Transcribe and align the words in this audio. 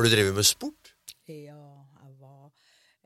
Har 0.00 0.06
du 0.08 0.14
drevet 0.14 0.32
med 0.32 0.46
sport? 0.48 0.94
Ja, 1.28 1.58
jeg 2.00 2.14
var 2.16 2.46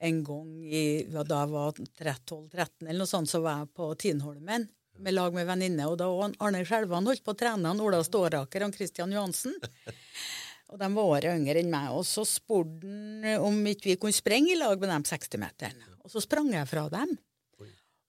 en 0.06 0.18
gang 0.22 0.50
i, 0.62 0.82
da 1.10 1.24
jeg 1.26 1.50
var 1.50 1.72
12-13 1.74 2.84
eller 2.84 3.00
noe 3.00 3.10
sånt, 3.10 3.26
så 3.32 3.40
var 3.42 3.64
jeg 3.64 3.72
på 3.74 3.88
Tinholmen 3.98 4.68
med 5.02 5.16
lag 5.16 5.34
med 5.34 5.48
venninne. 5.48 5.88
Og 5.90 5.96
da 5.98 6.06
var 6.06 6.36
Arne 6.46 6.60
Skjelvan 6.62 7.10
holdt 7.10 7.24
på 7.26 7.34
å 7.34 7.40
trene 7.40 7.72
han 7.72 7.82
Ola 7.82 7.98
Ståraker 8.06 8.62
og 8.68 8.78
Christian 8.78 9.10
Johansen. 9.10 9.58
Og 10.70 10.78
de 10.78 10.92
var 10.94 11.10
året 11.16 11.34
yngre 11.34 11.64
enn 11.64 11.74
meg. 11.74 11.90
Og 11.98 12.06
så 12.06 12.22
spurte 12.30 12.86
han 12.86 13.42
om 13.42 13.58
ikke 13.72 13.90
vi 13.90 13.98
kunne 14.04 14.14
springe 14.14 14.54
i 14.54 14.60
lag 14.62 14.78
med 14.78 14.94
dem 14.94 15.10
60-meteren. 15.10 15.82
Og 16.06 16.14
så 16.14 16.22
sprang 16.22 16.54
jeg 16.54 16.70
fra 16.70 16.86
dem. 16.94 17.18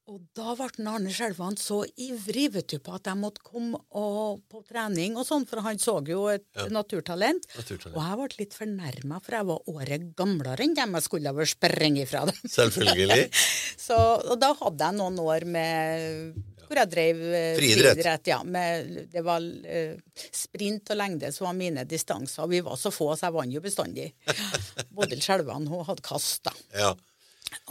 Og 0.06 0.20
da 0.38 0.52
ble 0.54 0.86
Arne 0.86 1.10
Skjelvan 1.10 1.56
så 1.58 1.80
ivrig 1.98 2.52
vet 2.54 2.68
du, 2.70 2.78
på 2.84 2.94
at 2.94 3.08
jeg 3.10 3.18
måtte 3.18 3.42
komme 3.42 3.80
og, 3.98 4.44
på 4.52 4.60
trening 4.70 5.16
og 5.18 5.26
sånn, 5.26 5.48
for 5.50 5.64
han 5.66 5.80
så 5.82 5.96
jo 6.06 6.28
et 6.30 6.46
Ja. 6.54 6.68
naturtalent. 6.70 7.48
Naturtalent. 7.58 7.96
Og 7.98 8.04
jeg 8.06 8.18
ble 8.20 8.44
litt 8.44 8.54
fornærma, 8.54 9.18
for 9.26 9.38
jeg 9.40 9.48
var 9.50 9.72
året 9.74 10.06
gamlere 10.16 10.62
enn 10.68 10.76
dem 10.78 10.94
jeg 11.00 11.08
skulle 11.08 11.32
ha 11.32 11.34
vært 11.34 11.56
sprenge 11.56 12.04
ifra 12.06 12.26
dem. 12.30 12.38
Selvfølgelig. 12.46 13.26
Så, 13.86 13.98
og 13.98 14.38
da 14.42 14.52
hadde 14.62 14.92
jeg 14.92 14.98
noen 15.00 15.18
år 15.26 15.46
med 15.50 16.44
hvor 16.66 16.80
jeg 16.82 16.90
drev 16.90 17.20
eh, 17.38 17.56
Friidrett. 17.58 18.30
Ja, 18.30 18.40
med, 18.44 19.10
det 19.14 19.22
var 19.26 19.42
eh, 19.42 19.98
sprint 20.34 20.90
og 20.94 20.98
lengde 20.98 21.30
som 21.34 21.46
var 21.50 21.58
mine 21.58 21.84
distanser. 21.86 22.48
Vi 22.50 22.62
var 22.66 22.78
så 22.82 22.94
få, 22.94 23.12
så 23.18 23.28
jeg 23.28 23.36
vant 23.38 23.54
jo 23.54 23.62
bestandig. 23.62 24.08
Bodil 24.96 25.22
Skjelvan 25.22 25.68
hun 25.70 25.86
hadde 25.86 26.06
kast, 26.06 26.44
da. 26.46 26.54
Ja. 26.78 26.94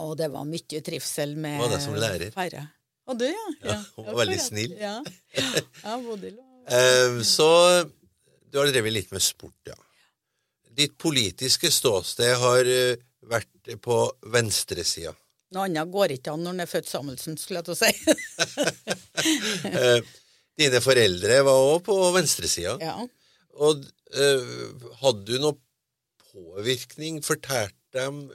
Og 0.03 0.15
det 0.19 0.29
var 0.33 0.45
mye 0.49 0.81
trivsel 0.85 1.35
med 1.39 1.59
Var 1.61 1.69
det 1.75 1.81
som 1.83 1.95
lærer? 1.99 2.31
færre. 2.35 2.63
Og 3.07 3.19
du, 3.19 3.25
ja. 3.29 3.45
Ja, 3.67 3.75
hun 3.97 4.05
var 4.07 4.15
veldig 4.23 4.39
snill. 4.41 4.71
Ja, 4.81 4.95
ja 5.83 5.97
Bodil. 6.01 6.35
var- 6.39 6.51
Eh, 6.65 7.19
så 7.21 7.45
du 8.49 8.57
har 8.57 8.65
drevet 8.73 8.93
litt 8.95 9.11
med 9.13 9.21
sport, 9.21 9.53
ja. 9.69 9.75
Ditt 10.75 10.95
politiske 10.97 11.69
ståsted 11.71 12.31
har 12.41 12.65
eh, 12.65 12.95
vært 13.29 13.69
på 13.85 13.97
venstresida. 14.33 15.11
Noe 15.53 15.67
annet 15.69 15.91
går 15.93 16.15
ikke 16.17 16.33
an 16.33 16.41
når 16.47 16.55
en 16.55 16.63
er 16.65 16.71
født 16.71 16.89
Samuelsen, 16.89 17.37
skulle 17.37 17.61
jeg 17.61 17.67
til 17.69 17.75
å 17.75 17.81
si. 17.83 17.91
Eh, 19.65 20.01
dine 20.57 20.79
foreldre 20.83 21.37
var 21.45 21.61
òg 21.69 21.83
på 21.85 21.95
venstresida. 22.15 22.75
ja. 22.81 22.95
Og 23.55 23.85
eh, 24.11 24.49
hadde 25.03 25.23
du 25.29 25.37
noe 25.39 25.55
påvirkning? 26.33 27.21
Fortalte 27.23 27.71
dem 27.95 28.25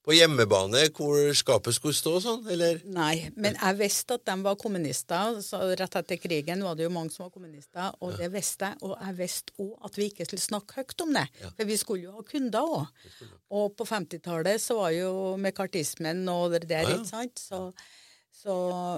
på 0.00 0.14
hjemmebane 0.16 0.86
hvor 0.96 1.18
skapet 1.36 1.76
skulle 1.76 1.96
stå 1.96 2.14
sånn, 2.24 2.46
eller? 2.48 2.78
Nei, 2.88 3.28
men 3.36 3.56
jeg 3.58 3.76
visste 3.76 4.16
at 4.16 4.24
de 4.30 4.36
var 4.46 4.56
kommunister. 4.60 5.40
så 5.44 5.60
Rett 5.76 5.96
etter 6.00 6.16
krigen 6.22 6.62
var 6.64 6.78
det 6.78 6.86
jo 6.86 6.92
mange 6.94 7.12
som 7.12 7.26
var 7.26 7.32
kommunister, 7.34 7.90
og 8.00 8.14
det 8.16 8.30
visste 8.32 8.70
jeg. 8.70 8.80
Og 8.86 8.94
jeg 8.96 9.16
visste 9.18 9.52
òg 9.60 9.74
at 9.90 9.98
vi 10.00 10.06
ikke 10.08 10.24
skulle 10.28 10.46
snakke 10.46 10.78
høyt 10.80 11.04
om 11.04 11.12
det, 11.18 11.26
for 11.44 11.68
vi 11.68 11.76
skulle 11.80 12.06
jo 12.08 12.14
ha 12.16 12.24
kunder 12.30 12.72
òg. 12.78 13.10
Og 13.60 13.74
på 13.76 13.86
50-tallet 13.90 14.62
så 14.64 14.78
var 14.80 14.94
jo 14.96 15.10
mekartismen 15.40 16.22
og 16.32 16.54
det 16.56 16.62
der, 16.70 16.86
Ja, 16.88 16.94
ja. 16.94 17.02
ikke 17.02 17.10
sant. 17.10 17.42
Så, 17.44 17.60
så, 18.40 18.54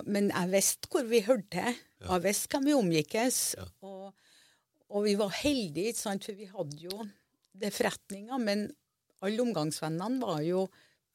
men 0.06 0.30
jeg 0.30 0.52
visste 0.54 0.92
hvor 0.92 1.08
vi 1.10 1.24
hørte 1.26 1.50
til, 1.56 1.80
og 2.06 2.14
jeg 2.20 2.24
visste 2.28 2.54
hvem 2.54 2.70
vi 2.70 2.76
omgikkes. 2.78 3.40
Og, 3.82 4.12
og 4.92 5.04
vi 5.08 5.16
var 5.18 5.34
heldige, 5.42 5.90
ikke 5.90 6.04
sant, 6.04 6.30
for 6.30 6.38
vi 6.38 6.46
hadde 6.46 6.78
jo 6.86 7.02
det 7.58 7.74
forretninga, 7.74 8.38
men 8.38 8.68
alle 9.22 9.42
omgangsvennene 9.44 10.22
var 10.22 10.40
jo 10.46 10.64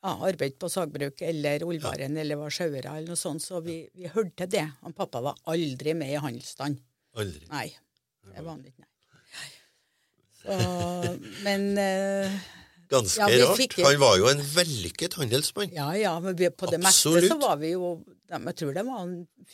ja, 0.07 0.13
arbeid 0.31 0.55
på 0.61 0.69
sagbruk 0.71 1.21
eller 1.27 1.63
Olvaren 1.67 2.17
eller 2.23 2.39
var 2.39 2.53
sjauere 2.55 2.95
eller 2.97 3.11
noe 3.13 3.19
sånt, 3.19 3.43
så 3.43 3.59
vi, 3.65 3.81
vi 3.93 4.07
hørte 4.13 4.47
det. 4.49 4.63
Han 4.81 4.95
pappa 4.97 5.21
var 5.25 5.37
aldri 5.53 5.93
med 5.99 6.13
i 6.15 6.19
handelsstand. 6.23 6.79
Aldri. 7.17 7.45
Nei. 7.51 7.67
Det 8.27 8.43
var 8.43 8.53
han 8.55 8.63
ikke, 8.67 8.83
nei. 8.83 9.49
Så, 10.37 10.55
men 11.43 11.63
eh, 11.81 12.39
Ganske 12.87 13.19
Ja, 13.19 13.27
rart. 13.49 13.57
fikk- 13.59 13.81
Han 13.83 13.97
var 13.99 14.17
jo 14.21 14.27
en 14.31 14.39
vellykket 14.53 15.17
handelsmann. 15.19 15.73
ja, 15.75 15.89
ja, 15.99 16.13
men 16.23 16.35
vi, 16.39 16.47
på 16.55 16.69
det 16.71 16.79
meste 16.79 17.19
så 17.27 17.35
var 17.41 17.57
vi 17.59 17.73
jo 17.73 17.89
Jeg 18.29 18.55
tror 18.61 18.73
det 18.77 18.83
var 18.87 19.01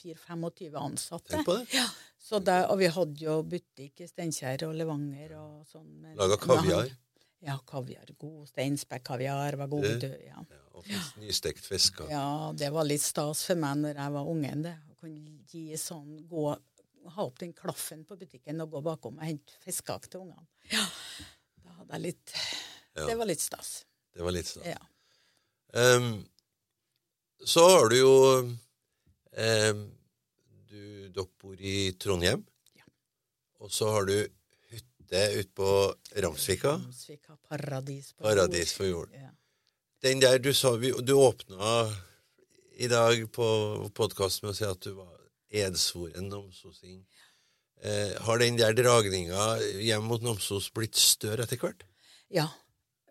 4-25 0.04 0.76
ansatte. 0.78 1.32
Tenk 1.34 1.46
på 1.48 1.56
det. 1.58 1.66
Ja, 1.74 1.88
så 2.24 2.40
det, 2.46 2.60
og 2.70 2.78
vi 2.80 2.88
hadde 2.94 3.22
jo 3.26 3.40
butikk 3.44 4.02
i 4.06 4.08
Steinkjer 4.10 4.68
og 4.68 4.76
Levanger 4.78 5.34
og 5.40 5.66
sånn. 5.70 5.90
Laga 6.18 6.38
kaviar. 6.42 6.90
Ja, 7.44 7.58
kaviar. 7.68 8.08
God 8.18 8.48
steinspekk-kaviar 8.48 9.58
var 9.60 9.68
god. 9.68 9.84
Det- 10.00 10.22
ja. 10.26 10.40
Ja, 10.50 10.60
og 10.74 10.86
fisk- 10.86 11.18
nystekt 11.20 11.66
fisk. 11.66 12.00
ja, 12.10 12.54
det 12.56 12.70
var 12.72 12.86
litt 12.88 13.02
stas 13.04 13.44
for 13.46 13.56
meg 13.60 13.78
når 13.82 13.96
jeg 14.00 14.12
var 14.16 14.26
ungen. 14.32 14.62
det. 14.64 14.76
Å 14.92 14.96
kunne 15.00 15.44
gi 15.52 15.74
sånn, 15.78 16.28
gå, 16.30 16.46
ha 17.10 17.24
opp 17.26 17.38
den 17.40 17.52
klaffen 17.54 18.06
på 18.08 18.16
butikken 18.18 18.62
og 18.64 18.72
gå 18.72 18.82
bakom 18.84 19.18
og 19.20 19.24
hente 19.28 19.52
fiskekake 19.66 20.08
til 20.10 20.22
ungene. 20.22 20.48
Ja, 20.72 20.86
da 21.66 21.70
hadde 21.80 21.92
jeg 21.98 22.02
litt 22.02 22.34
Ja. 22.96 23.08
Det 23.08 23.18
var 23.18 23.26
litt 23.26 23.40
stas. 23.42 23.86
Det 24.14 24.22
var 24.24 24.32
litt 24.32 24.46
stas. 24.46 24.66
Ja. 24.66 24.78
Um, 25.74 26.26
så 27.44 27.64
har 27.70 27.90
du 27.90 27.96
jo 27.98 28.14
um, 29.36 29.92
du, 30.70 31.10
Dere 31.10 31.28
bor 31.42 31.56
i 31.60 31.92
Trondheim. 32.00 32.46
Ja. 32.78 32.84
Og 33.60 33.70
så 33.74 33.90
har 33.92 34.06
du 34.06 34.16
hytte 35.04 35.40
ute 35.40 35.54
på 35.54 35.96
Ramsvika. 36.16 36.70
Ramsvika 36.78 37.38
paradis 37.50 38.14
på 38.14 38.24
Paradis 38.24 38.74
for 38.74 38.86
jord. 38.86 39.10
Ja. 39.14 39.30
Den 40.02 40.20
der 40.20 40.40
du 40.40 40.54
sa 40.54 40.76
vi, 40.76 40.92
Du 40.92 41.14
åpna 41.14 41.92
i 42.76 42.88
dag 42.88 43.32
på 43.32 43.90
podkasten 43.94 44.48
med 44.48 44.54
å 44.54 44.58
si 44.58 44.66
at 44.66 44.82
du 44.82 44.94
var 44.94 45.20
edsvoren 45.50 46.30
namsosing. 46.30 47.06
Eh, 47.84 48.22
har 48.22 48.40
den 48.40 48.58
der 48.58 48.74
dragninga 48.74 49.60
hjem 49.84 50.04
mot 50.08 50.22
Namsos 50.24 50.72
blitt 50.74 50.96
større 50.96 51.44
etter 51.44 51.58
hvert? 51.58 51.84
ja. 52.30 52.50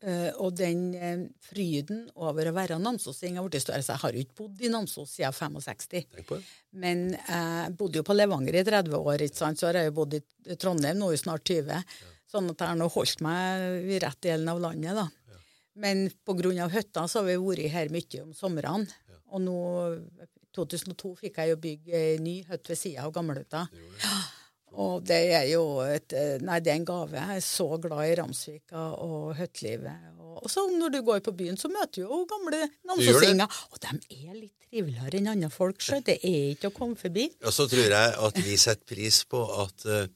Eh, 0.03 0.31
og 0.43 0.57
den 0.59 0.81
eh, 0.99 1.21
fryden 1.47 2.09
over 2.19 2.49
å 2.51 2.55
være 2.57 2.81
namsosing 2.83 3.37
har 3.39 3.47
blitt 3.47 3.63
større. 3.63 3.85
Så 3.87 3.95
jeg 3.95 4.03
har 4.03 4.17
jo 4.17 4.25
ikke 4.25 4.39
bodd 4.41 4.65
i 4.67 4.71
Namsos 4.73 5.13
siden 5.15 5.37
65. 5.37 6.09
Tenk 6.17 6.27
på 6.27 6.41
det. 6.41 6.49
Men 6.83 7.05
jeg 7.15 7.77
bodde 7.79 8.01
jo 8.01 8.07
på 8.09 8.17
Levanger 8.17 8.59
i 8.59 8.65
30 8.67 8.99
år, 8.99 9.23
ikke 9.29 9.39
sant? 9.39 9.61
så 9.61 9.69
har 9.69 9.79
jeg 9.79 9.93
jo 9.93 9.97
bodd 10.01 10.17
i 10.19 10.23
Trondheim 10.59 10.99
nå 10.99 11.13
i 11.13 11.21
snart 11.21 11.47
20. 11.47 11.85
Sånn 12.33 12.51
at 12.51 12.65
jeg 12.65 12.73
har 12.73 12.79
nå 12.81 12.89
holdt 12.91 13.23
meg 13.23 13.93
i 13.93 14.01
rett 14.03 14.23
delen 14.25 14.51
av 14.51 14.63
landet, 14.65 14.97
da. 14.97 15.09
Men 15.83 16.07
av 16.65 16.73
hytta 16.73 17.07
så 17.09 17.21
har 17.21 17.29
vi 17.31 17.37
vært 17.41 17.73
her 17.73 17.93
mye 17.93 18.23
om 18.25 18.33
somrene. 18.37 18.89
Og 19.33 19.41
nå, 19.41 19.57
i 20.21 20.29
2002, 20.53 21.15
fikk 21.23 21.39
jeg 21.41 21.53
jo 21.53 21.61
bygge 21.61 21.97
ei 21.97 22.19
ny 22.21 22.35
hytte 22.49 22.73
ved 22.73 22.81
sida 22.81 23.07
av 23.07 23.15
gamlehytta. 23.15 23.67
Og 24.81 25.03
det 25.05 25.21
er 25.37 25.47
jo 25.51 25.65
et 25.85 26.15
eh, 26.17 26.41
Nei, 26.45 26.59
det 26.65 26.73
er 26.73 26.81
en 26.81 26.89
gave. 26.89 27.19
Jeg 27.19 27.43
er 27.43 27.45
så 27.45 27.69
glad 27.83 28.09
i 28.09 28.17
Ramsvika 28.19 28.87
og 29.05 29.35
høttlivet. 29.37 30.09
Og, 30.33 30.49
så 30.51 30.65
når 30.73 30.95
du 30.95 31.01
går 31.05 31.21
på 31.27 31.35
byen, 31.37 31.59
så 31.61 31.69
møter 31.73 32.01
du 32.01 32.07
jo 32.07 32.23
gamle 32.31 32.65
namsosinger. 32.89 33.63
Og 33.73 33.83
de 33.85 33.93
er 34.17 34.35
litt 34.39 34.55
triveligere 34.73 35.21
enn 35.21 35.31
andre 35.35 35.53
folk, 35.53 35.83
så 35.85 36.01
det 36.05 36.19
er 36.25 36.53
ikke 36.55 36.73
å 36.73 36.77
komme 36.77 36.97
forbi. 37.01 37.29
Og 37.45 37.53
så 37.55 37.69
tror 37.69 37.85
jeg 37.93 38.15
at 38.29 38.39
vi 38.41 38.59
setter 38.61 38.89
pris 38.89 39.23
på 39.29 39.43
at, 39.61 39.85
eh, 39.85 40.07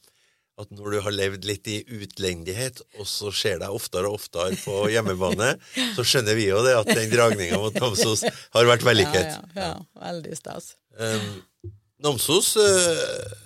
at 0.56 0.72
når 0.72 0.96
du 0.96 1.00
har 1.04 1.16
levd 1.18 1.48
litt 1.48 1.68
i 1.68 1.82
utlendighet, 1.98 2.80
og 2.96 3.08
så 3.10 3.32
ser 3.36 3.60
deg 3.60 3.76
oftere 3.76 4.08
og 4.08 4.22
oftere 4.22 4.56
på 4.62 4.86
hjemmebane, 4.94 5.52
så 5.98 6.06
skjønner 6.06 6.38
vi 6.38 6.48
jo 6.48 6.62
det 6.64 6.78
at 6.78 6.92
den 6.96 7.12
dragninga 7.12 7.60
mot 7.60 7.76
Namsos 7.76 8.24
har 8.24 8.70
vært 8.72 8.86
vellykket. 8.88 9.34
Ja, 9.36 9.44
ja, 9.52 9.68
ja, 9.74 10.06
veldig 10.06 10.40
stas. 10.40 10.72
Um, 10.96 11.74
Namsos 12.06 12.54
eh, 12.60 13.36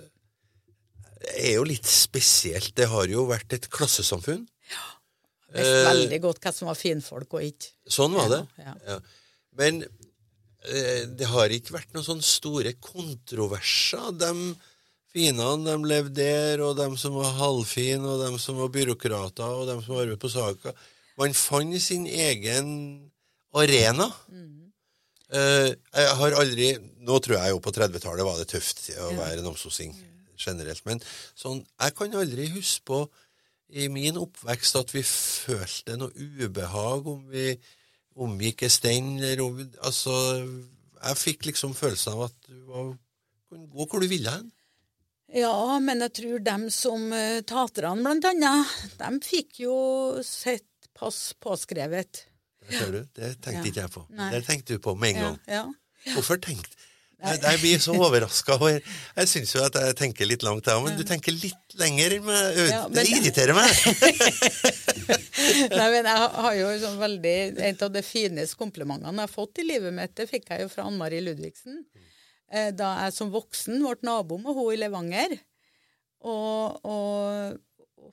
er 1.35 1.55
jo 1.57 1.65
litt 1.67 1.87
spesielt. 1.87 2.73
Det 2.77 2.87
har 2.89 3.09
jo 3.11 3.27
vært 3.29 3.53
et 3.57 3.69
klassesamfunn. 3.71 4.45
Jeg 5.51 5.65
visste 5.65 5.87
veldig 5.89 6.19
godt 6.23 6.45
hva 6.45 6.53
som 6.55 6.69
var 6.71 6.77
finfolk 6.79 7.33
og 7.35 7.43
ikke. 7.43 7.73
Sånn 7.91 8.15
var 8.15 8.29
det. 8.31 8.43
Ja, 8.61 8.75
Ja. 8.93 8.99
Men 9.59 9.81
eh, 9.83 11.01
det 11.11 11.27
har 11.27 11.51
ikke 11.51 11.75
vært 11.75 11.89
noen 11.91 12.05
sånne 12.07 12.23
store 12.23 12.71
kontroverser. 12.79 14.13
De 14.15 14.31
finene 15.11 15.65
de 15.65 15.89
levde 15.91 16.15
der, 16.23 16.63
og 16.63 16.77
de 16.79 16.87
som 16.95 17.17
var 17.19 17.33
halvfine, 17.35 17.99
og 18.07 18.23
de 18.23 18.39
som 18.39 18.61
var 18.61 18.71
byråkrater, 18.71 19.43
og 19.43 19.67
de 19.67 19.75
som 19.83 19.97
arbeidet 19.97 20.21
på 20.23 20.31
Saka. 20.31 20.71
Man 21.19 21.35
fant 21.35 21.75
sin 21.83 22.07
egen 22.07 22.71
arena. 23.51 24.07
Mm. 24.31 24.71
jeg 25.31 26.15
har 26.19 26.33
aldri 26.35 26.73
Nå 27.07 27.17
tror 27.23 27.37
jeg 27.37 27.51
jo 27.53 27.59
på 27.63 27.71
30-tallet 27.71 28.25
var 28.27 28.39
det 28.39 28.49
tøft 28.51 28.89
å 28.99 29.13
være 29.15 29.43
namsosing 29.43 29.93
generelt, 30.41 30.81
men 30.85 31.01
sånn, 31.37 31.61
jeg 31.81 31.95
kan 31.97 32.15
aldri 32.21 32.47
huske 32.55 32.83
på 32.89 33.01
i 33.71 33.85
min 33.87 34.17
oppvekst 34.19 34.75
at 34.81 34.91
vi 34.93 35.03
følte 35.07 35.95
noe 36.01 36.11
ubehag 36.43 37.05
om 37.07 37.21
vi 37.31 37.53
omgikk 38.19 38.65
en 38.67 38.73
stein, 38.73 39.11
eller 39.23 39.69
Altså, 39.85 40.11
jeg 41.01 41.17
fikk 41.21 41.45
liksom 41.47 41.73
følelsen 41.77 42.13
av 42.17 42.25
at 42.27 42.35
du 42.49 42.57
var, 42.67 42.89
kunne 43.49 43.69
gå 43.71 43.85
hvor 43.87 44.03
du 44.03 44.09
ville 44.11 44.33
hen. 44.33 44.49
Ja, 45.31 45.79
men 45.79 46.03
jeg 46.03 46.11
tror 46.19 46.41
dem 46.43 46.65
som 46.75 47.05
uh, 47.15 47.39
taterne, 47.47 48.03
blant 48.03 48.25
annet, 48.27 48.73
dem 48.99 49.21
fikk 49.23 49.61
jo 49.63 49.75
sitt 50.27 50.67
pass 50.97 51.31
påskrevet. 51.39 52.25
Det 52.67 52.75
ser 52.77 52.91
du. 52.91 52.99
Det 53.15 53.29
tenkte 53.41 53.61
Ja. 53.61 53.67
ikke 53.71 53.81
jeg 53.85 53.93
på. 53.95 54.03
Nei. 54.19 54.27
Det 54.35 54.43
tenkte 54.45 54.75
du 54.75 54.83
på 54.83 54.93
med 54.99 55.15
en 55.15 55.21
Ja, 55.21 55.29
gang. 55.29 55.39
ja. 55.47 56.13
Hvorfor 56.17 56.37
tenkte 56.43 56.75
Jeg, 57.21 57.59
blir 57.61 57.81
så 57.83 57.93
overraska 57.93 58.55
over 58.57 58.77
Jeg 58.79 59.29
syns 59.29 59.51
jo 59.53 59.61
at 59.61 59.75
jeg 59.77 59.95
tenker 59.99 60.25
litt 60.25 60.41
langt, 60.45 60.65
jeg 60.65 60.81
men 60.83 60.97
du 60.97 61.03
tenker 61.05 61.35
litt 61.35 61.75
lenger 61.77 62.15
Med, 62.25 62.59
Ja, 62.71 62.81
men- 62.87 62.95
det 62.97 63.03
irriterer 63.13 63.53
meg. 63.53 63.69
Nei, 65.77 65.87
men 65.93 66.07
jeg 66.09 66.29
har 66.45 66.55
jo 66.57 66.69
sånn 66.81 66.99
veldig 67.01 67.35
En 67.67 67.81
av 67.87 67.91
de 67.93 68.03
fineste 68.05 68.59
komplimentene 68.59 69.13
jeg 69.13 69.27
har 69.29 69.33
fått 69.35 69.61
i 69.61 69.67
livet 69.67 69.93
mitt, 69.95 70.15
det 70.17 70.29
fikk 70.31 70.49
jeg 70.53 70.65
jo 70.65 70.71
fra 70.73 70.87
Ann 70.89 70.97
Mari 70.99 71.21
Ludvigsen. 71.23 71.83
Eh, 72.51 72.71
Da 72.75 72.93
jeg 73.05 73.15
som 73.17 73.31
voksen 73.33 73.81
ble 73.83 73.97
nabo 74.07 74.37
med 74.41 74.57
hun 74.57 74.73
i 74.73 74.79
Levanger. 74.81 75.37
Og, 76.21 76.85
og, 76.85 77.59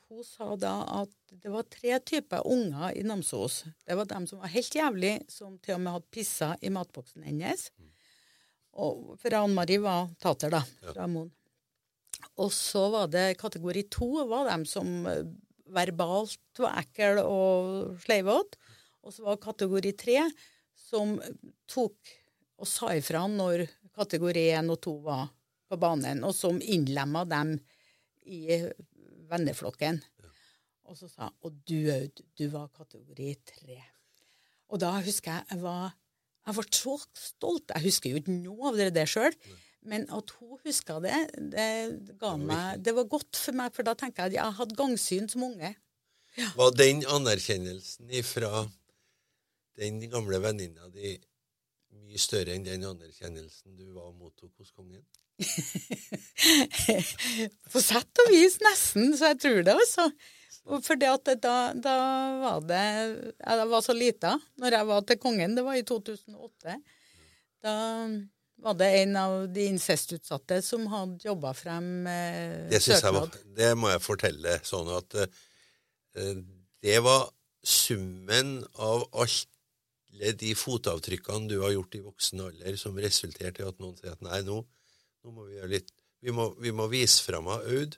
hun 0.08 0.24
sa 0.24 0.54
da 0.56 0.74
at 1.02 1.10
det 1.42 1.50
var 1.52 1.66
tre 1.68 1.98
typer 2.00 2.46
unger 2.48 2.94
i 2.96 3.02
Namsos. 3.04 3.62
Det 3.84 3.96
var 3.98 4.08
dem 4.08 4.26
som 4.28 4.40
var 4.40 4.52
helt 4.52 4.74
jævlig, 4.74 5.14
som 5.32 5.58
til 5.60 5.76
og 5.76 5.82
med 5.84 5.92
hadde 5.96 6.12
pissa 6.14 6.54
i 6.64 6.70
matboksen 6.72 7.26
hennes. 7.28 7.66
Og, 8.78 9.16
for 9.18 9.34
Ann 9.34 9.56
Marie 9.56 9.82
var 9.82 10.10
tater, 10.22 10.52
da, 10.54 10.62
fra 10.92 11.08
Moen. 11.10 11.32
Og 12.38 12.52
så 12.54 12.84
var 12.92 13.10
det 13.10 13.38
kategori 13.40 13.84
to, 13.90 14.08
var 14.30 14.46
dem 14.50 14.64
som 14.68 15.06
eh, 15.10 15.26
verbalt 15.74 16.62
var 16.62 16.78
ekkel 16.82 17.20
og 17.22 17.98
sleivete. 18.04 18.58
Og 19.02 19.14
så 19.14 19.24
var 19.26 19.42
kategori 19.42 19.94
tre 19.98 20.22
som 20.88 21.16
tok 21.68 22.14
og 22.58 22.66
sa 22.66 22.92
ifra 22.98 23.24
når 23.30 23.66
kategori 23.98 24.48
én 24.58 24.70
og 24.72 24.80
to 24.82 24.96
var 25.04 25.28
på 25.68 25.78
banen, 25.80 26.22
og 26.24 26.34
som 26.34 26.58
innlemma 26.62 27.24
dem 27.28 27.56
i 28.26 28.58
venneflokken. 29.28 30.00
Og 30.88 30.96
så 30.96 31.10
sa 31.10 31.28
hun 31.28 31.36
Og 31.44 31.56
du, 31.68 31.90
Aud, 31.92 32.22
du 32.38 32.46
var 32.48 32.70
kategori 32.74 33.34
tre. 33.44 33.78
Og 34.68 34.80
da 34.80 34.94
husker 35.04 35.34
jeg 35.34 35.46
jeg 35.52 35.62
var 35.62 35.92
jeg 36.48 36.56
ble 36.56 36.64
så 36.72 36.94
stolt. 37.12 37.74
Jeg 37.74 37.84
husker 37.84 38.12
jo 38.12 38.20
ikke 38.22 38.36
noe 38.40 38.70
av 38.70 38.78
det 38.80 38.92
der 38.96 39.10
sjøl. 39.10 39.34
Men 39.88 40.08
at 40.12 40.32
hun 40.36 40.58
huska 40.66 40.98
det, 41.00 41.18
det 41.52 42.16
ga 42.20 42.32
meg 42.36 42.80
Det 42.82 42.92
var 42.96 43.06
godt 43.08 43.38
for 43.38 43.56
meg, 43.56 43.70
for 43.76 43.86
da 43.86 43.94
tenker 43.96 44.26
jeg 44.26 44.32
at 44.32 44.38
jeg 44.40 44.56
hadde 44.58 44.78
gangsyn 44.78 45.28
som 45.30 45.46
unge. 45.46 45.70
Var 46.58 46.74
den 46.76 47.04
anerkjennelsen 47.08 48.10
ifra 48.14 48.66
den 49.78 50.00
gamle 50.10 50.40
venninna 50.42 50.90
di 50.90 51.14
mye 51.92 52.18
større 52.20 52.54
enn 52.56 52.64
den 52.66 52.84
anerkjennelsen 52.88 53.76
du 53.78 53.86
var 53.94 54.10
og 54.10 54.16
mottok 54.20 54.52
hos 54.60 54.70
kongen? 54.76 55.04
På 57.72 57.80
sett 57.82 58.20
og 58.24 58.30
vis 58.32 58.58
nesten, 58.64 59.12
så 59.16 59.24
jeg 59.32 59.38
tror 59.44 59.60
det, 59.66 59.74
altså. 59.76 60.08
For 60.84 60.94
da, 61.00 61.14
da 61.80 61.92
var 62.42 62.58
det 62.68 62.80
Jeg 63.40 63.68
var 63.70 63.80
så 63.84 63.94
lita 63.96 64.34
når 64.60 64.70
jeg 64.76 64.84
var 64.90 65.00
til 65.08 65.18
kongen, 65.22 65.54
det 65.56 65.64
var 65.64 65.74
i 65.78 65.84
2008. 65.86 66.74
Da 67.64 67.74
var 68.58 68.74
det 68.78 68.88
en 69.02 69.16
av 69.16 69.32
de 69.54 69.64
incestutsatte 69.70 70.58
som 70.66 70.86
hadde 70.90 71.22
jobba 71.24 71.52
frem 71.56 72.06
eh, 72.10 72.66
Det 72.72 72.82
søknad. 72.82 73.14
var, 73.14 73.28
det 73.60 73.70
må 73.78 73.86
jeg 73.92 74.02
fortelle 74.04 74.52
sånn 74.66 74.90
at 74.96 75.14
eh, 75.22 76.40
det 76.82 76.98
var 77.06 77.28
summen 77.64 78.58
av 78.74 79.06
alle 80.18 80.34
de 80.34 80.54
fotavtrykkene 80.58 81.48
du 81.50 81.60
har 81.62 81.72
gjort 81.74 81.94
i 81.94 82.02
voksen 82.02 82.42
alder, 82.42 82.76
som 82.76 82.98
resulterte 82.98 83.62
i 83.62 83.68
at 83.68 83.78
noen 83.82 83.96
sier 83.98 84.16
at 84.16 84.24
nei, 84.24 84.40
nå, 84.46 84.58
nå 85.22 85.34
må 85.34 85.46
vi 85.46 85.58
gjøre 85.58 85.74
litt 85.76 85.94
Vi 86.18 86.32
må, 86.34 86.48
vi 86.58 86.72
må 86.74 86.88
vise 86.90 87.22
fram 87.22 87.46
Aud. 87.46 87.94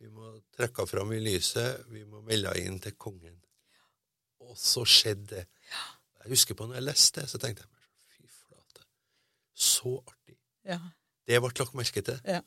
Vi 0.00 0.08
må 0.08 0.30
trekke 0.56 0.86
fram 0.88 1.10
i 1.12 1.18
lyset. 1.20 1.82
Vi 1.92 2.00
må 2.08 2.22
melde 2.24 2.54
inn 2.62 2.78
til 2.80 2.94
kongen. 2.96 3.34
Og 4.40 4.54
så 4.56 4.86
skjedde 4.88 5.34
det. 5.34 5.42
Jeg 6.22 6.30
husker 6.32 6.56
på 6.56 6.64
når 6.64 6.78
jeg 6.78 6.86
leste 6.86 7.20
det, 7.20 7.28
så 7.28 7.40
tenkte 7.42 7.66
jeg 7.66 7.74
meg 7.74 8.14
fy 8.14 8.24
flate. 8.32 8.86
Så 9.52 9.92
artig. 10.00 10.38
Ja. 10.64 10.78
Det 11.28 11.42
ble 11.44 11.52
lagt 11.60 11.76
merke 11.76 12.04
til. 12.08 12.22
Ja. 12.24 12.40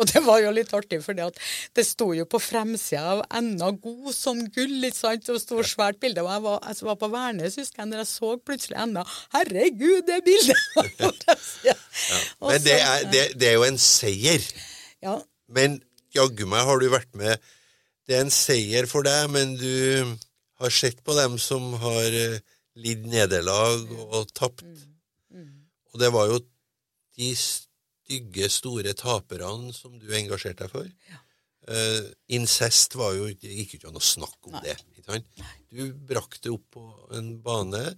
Og 0.00 0.08
det 0.08 0.22
var 0.24 0.40
jo 0.40 0.52
litt 0.56 0.72
artig, 0.72 1.02
for 1.04 1.16
det 1.16 1.84
sto 1.84 2.08
jo 2.16 2.24
på 2.24 2.40
fremsida 2.40 3.02
av 3.12 3.22
'Enda 3.28 3.68
god 3.76 4.14
som 4.16 4.40
gull', 4.54 4.86
ikke 4.88 4.96
sant? 4.96 5.28
Og 5.28 5.40
stort, 5.40 5.68
svært 5.68 6.00
bilde. 6.00 6.24
Og 6.24 6.30
jeg 6.32 6.42
var, 6.46 6.58
jeg 6.68 6.86
var 6.88 6.96
på 6.96 7.10
Værnes, 7.12 7.58
husker 7.60 7.82
jeg, 7.82 7.90
når 7.90 8.00
jeg 8.00 8.10
så 8.12 8.30
plutselig 8.40 8.78
'Enda'. 8.78 9.04
Herregud, 9.36 10.02
det 10.08 10.20
bildet! 10.24 10.56
ja. 11.68 11.76
Men 12.40 12.64
det 12.64 12.78
er, 12.80 13.10
det, 13.12 13.24
det 13.40 13.48
er 13.48 13.58
jo 13.58 13.66
en 13.68 13.78
seier. 13.78 14.48
Ja, 15.02 15.18
Men 15.48 15.82
jaggu 16.14 16.46
meg 16.48 16.64
har 16.64 16.78
du 16.78 16.88
vært 16.88 17.10
med 17.18 17.36
Det 18.06 18.16
er 18.16 18.24
en 18.24 18.32
seier 18.34 18.86
for 18.86 19.04
deg, 19.06 19.28
men 19.30 19.54
du 19.60 20.16
har 20.62 20.70
sett 20.70 21.02
på 21.04 21.14
dem 21.14 21.36
som 21.38 21.72
har 21.82 22.16
eh, 22.16 22.40
lidd 22.74 23.04
nederlag 23.06 23.84
og 24.08 24.32
tapt. 24.34 24.64
Og 25.92 26.00
det 26.00 26.10
var 26.12 26.32
jo 26.32 26.40
de 27.18 27.30
stygge, 28.12 28.48
store 28.52 28.92
taperne 28.98 29.72
som 29.72 29.94
du 29.98 30.10
engasjerte 30.12 30.66
deg 30.66 30.72
for. 30.72 30.88
Eh, 31.72 32.10
incest 32.34 32.96
var 32.98 33.14
jo 33.14 33.28
Det 33.38 33.52
gikk 33.54 33.76
ikke 33.76 33.88
an 33.88 34.00
å 34.00 34.02
snakke 34.02 34.50
om 34.50 34.58
det. 34.62 34.76
Ikke 34.96 35.12
sant? 35.12 35.26
Du 35.70 35.92
brakte 35.92 36.48
det 36.48 36.52
opp 36.52 36.66
på 36.74 36.84
en 37.16 37.40
bane. 37.42 37.96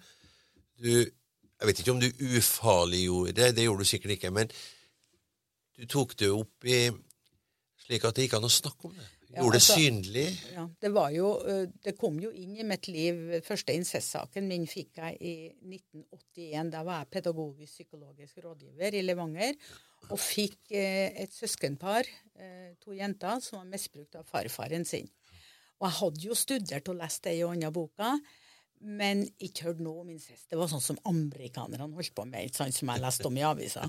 Du 0.78 1.10
Jeg 1.54 1.68
vet 1.68 1.78
ikke 1.80 1.92
om 1.92 2.00
du 2.00 2.10
ufarliggjorde 2.36 3.32
det, 3.32 3.54
det 3.56 3.64
gjorde 3.64 3.84
du 3.86 3.88
sikkert 3.88 4.18
ikke, 4.18 4.30
men 4.34 4.50
du 5.78 5.86
tok 5.86 6.12
det 6.18 6.28
opp 6.28 6.66
i 6.66 6.90
slik 7.86 8.04
at 8.04 8.16
det 8.16 8.26
gikk 8.26 8.34
an 8.36 8.48
å 8.48 8.52
snakke 8.52 8.90
om 8.90 8.92
det. 8.98 9.06
Gjorde 9.34 9.58
altså- 9.58 9.76
det 9.76 9.82
synlig. 9.82 10.26
ja. 10.54 10.66
Det 10.80 10.90
var 10.94 11.10
jo 11.10 11.28
Det 11.84 11.96
kom 11.98 12.20
jo 12.20 12.30
inn 12.30 12.56
i 12.56 12.62
mitt 12.62 12.88
liv 12.88 13.40
Første 13.42 13.74
incestsaken 13.74 14.46
min 14.48 14.66
fikk 14.66 14.96
jeg 14.96 15.16
i 15.20 15.34
1981. 15.62 16.70
Da 16.70 16.82
var 16.82 17.02
jeg 17.02 17.10
pedagogisk 17.10 17.72
psykologisk 17.72 18.38
rådgiver 18.44 18.94
i 18.94 19.02
Levanger. 19.02 19.54
Og 20.12 20.20
fikk 20.20 20.72
eh, 20.76 21.12
et 21.22 21.32
søskenpar, 21.32 22.04
eh, 22.36 22.74
to 22.82 22.92
jenter, 22.92 23.40
som 23.40 23.62
var 23.62 23.70
misbrukt 23.72 24.18
av 24.20 24.26
farfaren 24.28 24.84
sin. 24.84 25.08
Og 25.80 25.88
jeg 25.88 25.98
hadde 26.00 26.26
jo 26.28 26.34
studert 26.38 26.90
og 26.92 26.98
lest 27.00 27.26
ei 27.30 27.42
og 27.44 27.54
anna 27.54 27.70
boka, 27.74 28.14
men 28.84 29.22
ikke 29.40 29.70
hørt 29.70 29.80
noe 29.84 30.02
om 30.02 30.10
incest. 30.12 30.46
Det 30.50 30.58
var 30.60 30.68
sånn 30.68 30.82
som 30.84 30.98
amerikanerne 31.08 31.88
holdt 31.96 32.14
på 32.16 32.26
med, 32.28 32.50
ikke 32.50 32.60
sant, 32.62 32.76
som 32.76 32.90
jeg 32.92 33.00
leste 33.00 33.28
om 33.30 33.38
i 33.40 33.46
avisa. 33.48 33.86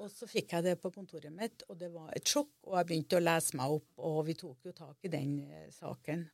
Og 0.00 0.08
så 0.08 0.28
fikk 0.28 0.54
jeg 0.56 0.64
det 0.64 0.76
på 0.80 0.90
kontoret 0.94 1.32
mitt, 1.34 1.66
og 1.68 1.76
det 1.80 1.90
var 1.92 2.08
et 2.16 2.24
sjokk. 2.24 2.54
Og 2.70 2.78
jeg 2.78 2.88
begynte 2.88 3.18
å 3.18 3.24
lese 3.24 3.58
meg 3.60 3.76
opp, 3.76 3.90
og 4.08 4.20
vi 4.30 4.36
tok 4.38 4.70
jo 4.70 4.74
tak 4.76 5.04
i 5.04 5.12
den 5.12 5.34
eh, 5.44 5.68
saken. 5.74 6.24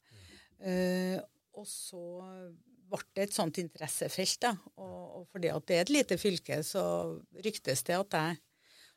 Uh, 0.63 1.19
og 1.57 1.67
så 1.69 2.03
ble 2.87 3.03
det 3.17 3.27
et 3.27 3.35
sånt 3.35 3.59
interessefelt, 3.61 4.39
da. 4.45 4.53
Og, 4.79 4.99
og 5.21 5.25
fordi 5.33 5.51
at 5.53 5.67
det 5.69 5.79
er 5.79 5.87
et 5.87 5.95
lite 5.97 6.19
fylke, 6.21 6.61
så 6.67 6.85
ryktes 7.45 7.83
det 7.89 7.97
at 7.99 8.19
jeg 8.21 8.43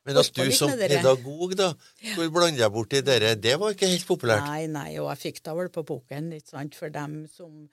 Men 0.08 0.22
at 0.22 0.30
du 0.36 0.52
som 0.56 0.72
pedagog 0.72 1.56
da, 1.60 1.72
skulle 1.98 2.32
blande 2.34 2.62
deg 2.62 2.72
borti 2.74 3.02
dere, 3.06 3.34
det 3.36 3.58
var 3.60 3.74
ikke 3.74 3.90
helt 3.90 4.08
populært. 4.08 4.46
Nei, 4.48 4.70
nei, 4.72 4.90
og 5.02 5.10
jeg 5.16 5.24
fikk 5.26 5.42
da 5.50 5.58
vel 5.58 5.72
på 5.74 5.84
boken, 5.88 6.32
ikke 6.38 6.54
sant, 6.54 6.78
for 6.78 6.94
dem 6.94 7.24
som 7.34 7.66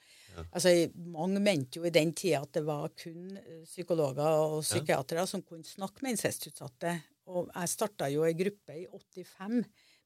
Altså, 0.45 0.73
Mange 1.15 1.41
mente 1.43 1.81
jo 1.81 1.87
i 1.89 1.93
den 1.95 2.13
tida 2.17 2.43
at 2.45 2.53
det 2.57 2.65
var 2.67 2.89
kun 2.99 3.37
eh, 3.41 3.63
psykologer 3.65 4.27
og 4.27 4.63
psykiatere 4.67 5.27
som 5.31 5.43
kunne 5.47 5.65
snakke 5.67 6.05
med 6.05 6.17
incestutsatte. 6.17 6.97
Og 7.33 7.51
jeg 7.51 7.73
starta 7.73 8.09
jo 8.13 8.25
ei 8.27 8.35
gruppe 8.39 8.77
i 8.77 8.87
85 8.87 9.63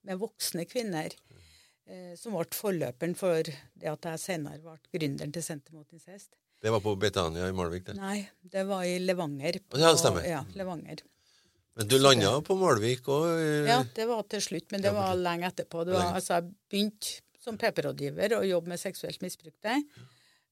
med 0.08 0.20
voksne 0.20 0.64
kvinner, 0.68 1.12
eh, 1.86 2.14
som 2.16 2.36
ble 2.36 2.46
forløperen 2.56 3.16
for 3.18 3.42
det 3.44 3.90
at 3.90 4.10
jeg 4.12 4.22
senere 4.22 4.62
ble 4.64 4.78
gründeren 4.94 5.34
til 5.34 5.44
Senter 5.44 5.76
mot 5.76 5.88
incest. 5.92 6.32
Det 6.60 6.72
var 6.72 6.82
på 6.84 6.92
Betania 7.00 7.48
i 7.48 7.56
Malvik. 7.56 7.86
det. 7.86 7.96
Nei, 7.96 8.28
det 8.42 8.66
var 8.68 8.84
i 8.84 8.98
Levanger. 9.00 9.60
Ja, 9.76 9.90
det 9.90 10.00
stemmer. 10.00 10.26
Ja, 10.28 10.44
Levanger. 10.54 11.00
Men 11.78 11.88
du 11.88 11.96
landa 11.98 12.34
på 12.44 12.56
Malvik 12.60 13.06
òg? 13.08 13.26
Ja, 13.68 13.78
det 13.96 14.06
var 14.10 14.26
til 14.28 14.42
slutt, 14.44 14.68
men 14.74 14.82
det 14.84 14.92
var 14.92 15.14
lenge 15.16 15.48
etterpå. 15.48 15.86
Var, 15.88 16.10
altså, 16.12 16.36
jeg 16.40 16.50
begynte 16.68 17.20
som 17.40 17.56
PP-rådgiver 17.56 18.34
å 18.36 18.42
jobbe 18.44 18.74
med 18.74 18.80
seksuelt 18.82 19.22
misbrukte. 19.24 19.78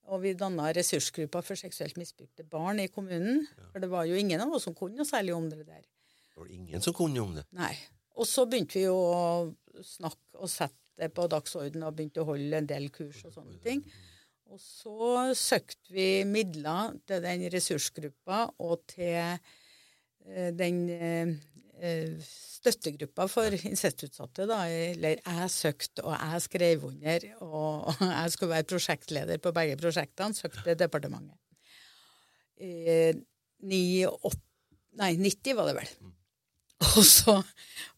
Og 0.09 0.23
vi 0.25 0.33
danna 0.39 0.71
ressursgruppa 0.73 1.43
for 1.45 1.61
seksuelt 1.61 1.99
misbrukte 2.01 2.47
barn 2.49 2.81
i 2.81 2.89
kommunen. 2.93 3.45
For 3.73 3.83
det 3.83 3.91
var 3.93 4.09
jo 4.09 4.17
ingen 4.19 4.41
av 4.41 4.53
oss 4.57 4.67
som 4.69 4.77
kunne 4.77 4.97
noe 4.97 5.09
særlig 5.09 5.35
om 5.37 5.49
det 5.51 5.65
der. 5.67 5.85
Det 5.85 6.41
var 6.41 6.53
ingen 6.55 6.85
som 6.85 6.97
kunne 6.97 7.21
om 7.23 7.35
det. 7.37 7.45
Nei. 7.59 7.75
Og 8.19 8.27
så 8.27 8.47
begynte 8.49 8.79
vi 8.79 8.87
jo 8.87 8.97
å 8.97 9.83
snakke 9.85 10.41
og 10.41 10.51
sette 10.51 10.77
det 10.99 11.13
på 11.15 11.29
dagsordenen 11.31 11.87
og 11.87 11.95
begynte 11.99 12.25
å 12.25 12.29
holde 12.33 12.59
en 12.59 12.67
del 12.67 12.89
kurs 12.95 13.21
og 13.29 13.35
sånne 13.37 13.61
ting. 13.63 13.85
Og 14.49 14.61
så 14.63 15.29
søkte 15.37 15.93
vi 15.93 16.25
midler 16.27 16.97
til 17.07 17.23
den 17.23 17.45
ressursgruppa 17.53 18.47
og 18.65 18.81
til 18.91 19.19
eh, 19.21 20.51
den 20.57 20.81
eh, 20.89 21.35
støttegruppa 22.59 23.29
for 23.31 23.55
incestutsatte. 23.71 24.47
Da. 24.51 24.63
Eller 24.69 25.19
jeg 25.19 25.51
søkte, 25.55 26.05
og 26.05 26.15
jeg 26.15 26.45
skrev 26.47 26.85
under. 26.91 27.27
Og 27.47 27.93
jeg 28.19 28.35
skulle 28.35 28.55
være 28.57 28.69
prosjektleder 28.75 29.43
på 29.43 29.55
begge 29.57 29.79
prosjektene. 29.81 30.37
Søkte 30.37 30.77
departementet. 30.79 31.39
Ni, 33.69 33.83
åt, 34.07 34.41
nei, 34.99 35.13
90 35.19 35.59
var 35.59 35.71
det 35.71 35.77
vel. 35.79 35.93
Og 36.79 37.03
så, 37.03 37.35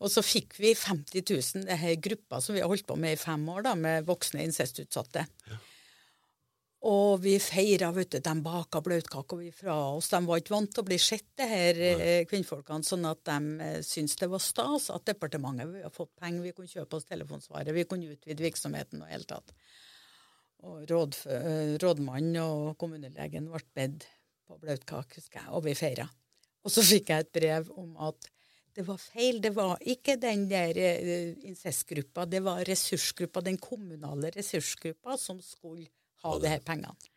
og 0.01 0.09
så 0.09 0.23
fikk 0.25 0.55
vi 0.61 0.73
50 0.73 1.25
000, 1.29 1.67
det 1.69 1.77
her 1.83 1.99
gruppa 2.01 2.39
som 2.41 2.57
vi 2.57 2.63
har 2.63 2.71
holdt 2.71 2.87
på 2.89 2.97
med 2.97 3.13
i 3.13 3.21
fem 3.21 3.43
år, 3.53 3.67
da, 3.67 3.75
med 3.77 4.07
voksne 4.09 4.45
incestutsatte. 4.47 5.27
Og 6.89 7.19
vi 7.21 7.35
feira, 7.45 7.91
vet 7.93 8.15
du. 8.15 8.19
De 8.25 8.33
baka 8.41 8.81
bløtkake 8.81 9.37
fra 9.53 9.75
oss. 9.99 10.09
De 10.15 10.21
var 10.25 10.41
ikke 10.41 10.55
vant 10.55 10.71
til 10.73 10.81
å 10.81 10.87
bli 10.89 10.97
sett, 11.03 11.27
det 11.37 11.49
her 11.51 11.81
Nei. 11.81 12.15
kvinnfolkene, 12.31 12.87
sånn 12.87 13.05
at 13.11 13.21
de 13.29 13.67
eh, 13.67 13.77
syntes 13.85 14.17
det 14.23 14.31
var 14.33 14.41
stas 14.41 14.89
at 14.95 15.05
departementet 15.11 15.69
vi 15.75 15.85
har 15.85 15.93
fått 15.93 16.15
penger, 16.17 16.47
vi 16.47 16.55
kunne 16.57 16.73
kjøpe 16.73 16.97
oss 16.97 17.09
telefonsvaret, 17.11 17.75
vi 17.77 17.85
kunne 17.89 18.09
utvide 18.15 18.47
virksomheten 18.47 19.05
og 19.05 19.13
hele 19.13 19.29
tatt. 19.29 19.53
Og 20.65 20.89
råd, 20.89 21.21
eh, 21.29 21.77
rådmannen 21.85 22.41
og 22.47 22.73
kommunelegen 22.81 23.53
ble 23.53 23.63
bedt 23.77 24.09
på 24.49 24.57
bløtkake, 24.65 25.21
husker 25.21 25.43
jeg, 25.43 25.53
og 25.53 25.67
vi 25.69 25.77
feira. 25.77 26.09
Og 26.65 26.73
så 26.73 26.85
fikk 26.85 27.13
jeg 27.13 27.27
et 27.27 27.35
brev 27.37 27.73
om 27.77 27.93
at 28.09 28.33
det 28.73 28.87
var 28.89 29.01
feil. 29.03 29.43
Det 29.45 29.53
var 29.53 29.77
ikke 29.85 30.17
den 30.21 30.49
der 30.49 30.81
incestgruppa, 31.45 32.25
det 32.25 32.41
var 32.47 32.65
ressursgruppa, 32.65 33.45
den 33.45 33.61
kommunale 33.61 34.33
ressursgruppa 34.33 35.21
som 35.21 35.45
skulle 35.45 35.91
ha 36.25 36.37
de 36.39 36.53
her 36.53 36.63
pengene. 36.65 37.11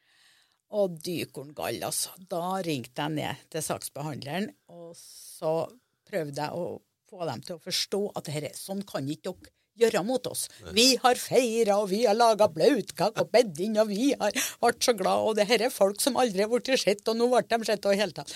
Og 0.73 0.95
dykorn 1.05 1.53
gall, 1.53 1.77
altså. 1.85 2.13
Da 2.29 2.57
ringte 2.65 3.05
jeg 3.05 3.17
ned 3.19 3.43
til 3.53 3.65
saksbehandleren, 3.65 4.49
og 4.73 4.95
så 4.97 5.67
prøvde 6.09 6.41
jeg 6.41 6.57
å 6.57 6.79
få 7.09 7.27
dem 7.29 7.43
til 7.45 7.59
å 7.59 7.61
forstå 7.61 7.99
at 8.17 8.31
dette, 8.31 8.55
sånn 8.57 8.81
kan 8.89 9.05
ikke 9.09 9.35
dere 9.35 9.53
gjøre 9.83 10.03
mot 10.05 10.27
oss. 10.29 10.47
Vi 10.73 10.95
har 11.01 11.17
feira, 11.17 11.79
og 11.81 11.87
vi 11.89 12.03
har 12.05 12.17
laga 12.17 12.47
blautkake 12.53 13.21
og 13.21 13.31
bedt 13.33 13.61
inn, 13.65 13.77
og 13.81 13.89
vi 13.89 14.11
har 14.17 14.33
vært 14.61 14.85
så 14.85 14.93
glad, 14.97 15.27
og 15.29 15.37
det 15.37 15.47
her 15.49 15.65
er 15.65 15.73
folk 15.73 16.01
som 16.01 16.17
aldri 16.21 16.45
har 16.45 16.51
blitt 16.51 16.73
sett, 16.81 17.05
og 17.09 17.17
nå 17.17 17.29
ble 17.31 17.41
de 17.49 17.69
sett 17.69 17.85
og 17.89 17.95
i 17.95 18.01
hele 18.01 18.17
tatt. 18.17 18.33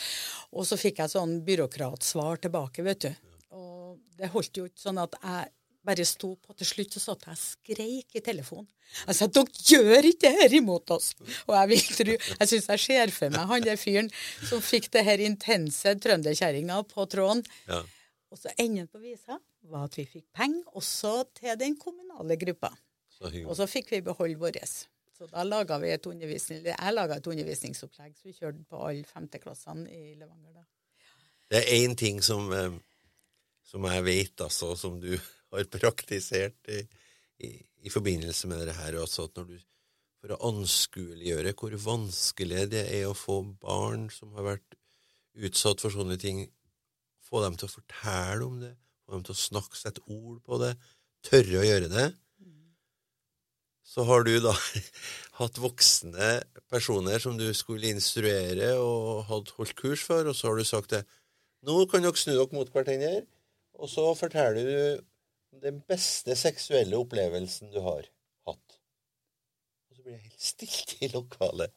Og 0.54 0.66
så 0.70 0.80
fikk 0.80 1.04
jeg 1.04 1.14
sånn 1.14 1.40
byråkratsvar 1.46 2.42
tilbake, 2.46 2.86
vet 2.86 3.06
du. 3.06 3.30
Og 3.58 4.00
det 4.18 4.32
holdt 4.34 4.62
jo 4.62 4.66
ikke 4.70 4.88
sånn 4.88 5.02
at 5.02 5.18
jeg 5.22 5.54
bare 5.88 6.06
sto 6.08 6.34
på 6.36 6.56
til 6.58 6.67
slutt, 6.67 6.96
så 6.96 7.03
satt 7.03 7.27
jeg 7.27 7.38
og 7.38 7.41
skreik 7.41 8.17
i 8.20 8.24
telefonen. 8.24 8.67
Jeg 9.08 9.17
sa 9.17 9.27
dere 9.27 9.63
gjør 9.67 10.08
ikke 10.10 10.24
det 10.24 10.34
her 10.38 10.56
imot 10.62 10.94
oss! 10.96 11.12
Og 11.48 11.53
jeg 11.56 11.70
vil 11.74 11.86
tro, 12.00 12.15
jeg 12.15 12.50
syns 12.51 12.70
jeg 12.72 12.84
ser 12.86 13.13
for 13.15 13.34
meg 13.34 13.51
han 13.51 13.65
der 13.65 13.79
fyren 13.79 14.10
som 14.48 14.63
fikk 14.63 14.89
det 14.94 15.03
her 15.08 15.24
intense 15.24 15.94
trønderkjerringa 16.03 16.79
på 16.91 17.08
tråden. 17.12 17.44
Ja. 17.67 17.82
Og 18.32 18.39
så 18.39 18.51
enden 18.60 18.88
på 18.91 19.01
visa 19.03 19.39
var 19.72 19.88
at 19.88 19.98
vi 20.00 20.08
fikk 20.08 20.27
penger 20.36 20.77
også 20.79 21.13
til 21.36 21.58
den 21.60 21.75
kommunale 21.79 22.38
gruppa. 22.39 22.72
Så. 23.17 23.32
Og 23.44 23.56
så 23.58 23.67
fikk 23.70 23.91
vi 23.96 24.03
beholde 24.06 24.39
vår. 24.39 24.60
Så 25.17 25.25
da 25.32 25.44
laga 25.44 25.79
vi 25.82 25.89
et 25.89 26.06
undervisning, 26.06 26.62
jeg 26.70 26.94
laga 26.94 27.17
et 27.17 27.27
undervisningsopplegg 27.27 28.13
så 28.13 28.27
vi 28.27 28.36
kjørte 28.38 28.62
på 28.70 28.82
alle 28.86 29.08
femteklassene 29.10 29.88
i 29.89 30.13
Levanger. 30.13 30.60
da. 30.60 30.65
Det 31.50 31.63
er 31.63 31.72
én 31.79 31.96
ting 31.98 32.22
som, 32.22 32.51
eh, 32.53 32.75
som 33.63 33.84
jeg 33.89 34.03
vet, 34.03 34.41
altså, 34.41 34.75
som 34.77 35.00
du 35.01 35.17
har 35.54 35.72
praktisert 35.72 36.72
i, 36.74 36.82
i, 37.44 37.51
i 37.88 37.94
forbindelse 37.94 38.50
med 38.51 38.66
det 38.68 38.77
her, 38.77 39.00
også, 39.01 39.27
at 39.30 39.39
når 39.39 39.51
du 39.54 39.58
for 40.18 40.34
å 40.34 40.50
anskueliggjøre 40.50 41.54
hvor 41.58 41.75
vanskelig 41.80 42.68
det 42.74 42.84
er 42.98 43.06
å 43.08 43.16
få 43.18 43.39
barn 43.62 44.08
som 44.13 44.34
har 44.38 44.48
vært 44.54 44.77
utsatt 45.38 45.84
for 45.84 45.94
sånne 45.94 46.18
ting, 46.20 46.48
få 47.22 47.44
dem 47.44 47.58
til 47.60 47.68
å 47.68 47.75
fortelle 47.75 48.48
om 48.48 48.62
det, 48.63 48.74
få 49.06 49.18
dem 49.18 49.27
til 49.27 49.36
å 49.36 49.42
snakke, 49.44 49.77
sette 49.77 50.04
ord 50.10 50.39
på 50.44 50.60
det, 50.63 50.74
tørre 51.27 51.62
å 51.62 51.68
gjøre 51.68 51.92
det, 51.94 52.08
så 53.88 54.04
har 54.10 54.25
du 54.27 54.34
da 54.44 54.51
hatt 55.39 55.62
voksne 55.62 56.32
personer 56.68 57.22
som 57.24 57.38
du 57.39 57.48
skulle 57.56 57.94
instruere 57.94 58.74
og 58.82 59.27
hadde 59.30 59.56
holdt 59.56 59.77
kurs 59.80 60.04
for, 60.04 60.27
og 60.27 60.36
så 60.36 60.50
har 60.50 60.60
du 60.60 60.68
sagt 60.68 60.96
det. 60.98 61.06
Nå 61.68 61.86
kan 61.89 62.04
dere 62.04 62.20
snu 62.20 62.34
dere 62.34 62.50
mot 62.51 62.74
hverandre, 62.74 63.22
og 63.77 63.89
så 63.92 64.10
forteller 64.18 64.68
du 64.68 65.06
den 65.63 65.82
beste 65.89 66.36
seksuelle 66.38 66.98
opplevelsen 67.00 67.72
du 67.74 67.80
har 67.82 68.06
hatt. 68.48 68.77
Og 69.89 69.96
så 69.98 70.04
blir 70.04 70.18
det 70.18 70.24
helt 70.25 70.42
stilt 70.42 70.96
i 71.01 71.10
lokalet. 71.13 71.74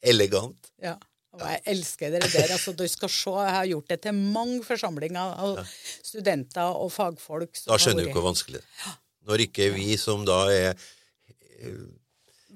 Elegant. 0.00 0.70
Ja. 0.80 0.96
Og 1.36 1.42
jeg 1.46 1.60
elsker 1.70 2.10
dere 2.10 2.26
der. 2.32 2.50
altså 2.56 2.72
Du 2.74 2.86
skal 2.90 3.10
se, 3.12 3.30
jeg 3.30 3.54
har 3.54 3.68
gjort 3.70 3.90
det 3.92 4.00
til 4.06 4.16
mange 4.18 4.64
forsamlinger 4.66 5.36
av 5.44 5.60
studenter 6.02 6.74
og 6.74 6.90
fagfolk. 6.94 7.60
Da 7.68 7.78
skjønner 7.78 8.08
du 8.08 8.14
hvor 8.16 8.26
vanskelig 8.30 8.58
det 8.58 8.66
er. 8.88 8.96
Når 9.30 9.44
ikke 9.46 9.68
vi 9.76 9.94
som 10.00 10.24
da 10.26 10.40
er 10.50 10.72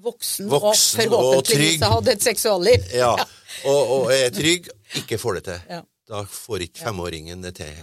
Voksen, 0.05 0.49
voksen 0.51 1.05
og 1.07 1.13
forhåpentligvis 1.13 1.77
trygg. 1.77 1.83
har 1.85 1.93
hatt 1.95 2.09
et 2.11 2.23
seksualliv. 2.25 2.83
Ja, 2.93 3.13
og, 3.69 3.91
og 3.95 4.09
er 4.13 4.27
trygg, 4.33 4.67
ikke 4.99 5.17
får 5.21 5.39
det 5.39 5.43
til. 5.47 5.61
Ja. 5.71 5.79
Da 6.09 6.19
får 6.29 6.65
ikke 6.67 6.83
femåringen 6.89 7.45
det 7.45 7.55
til. 7.61 7.77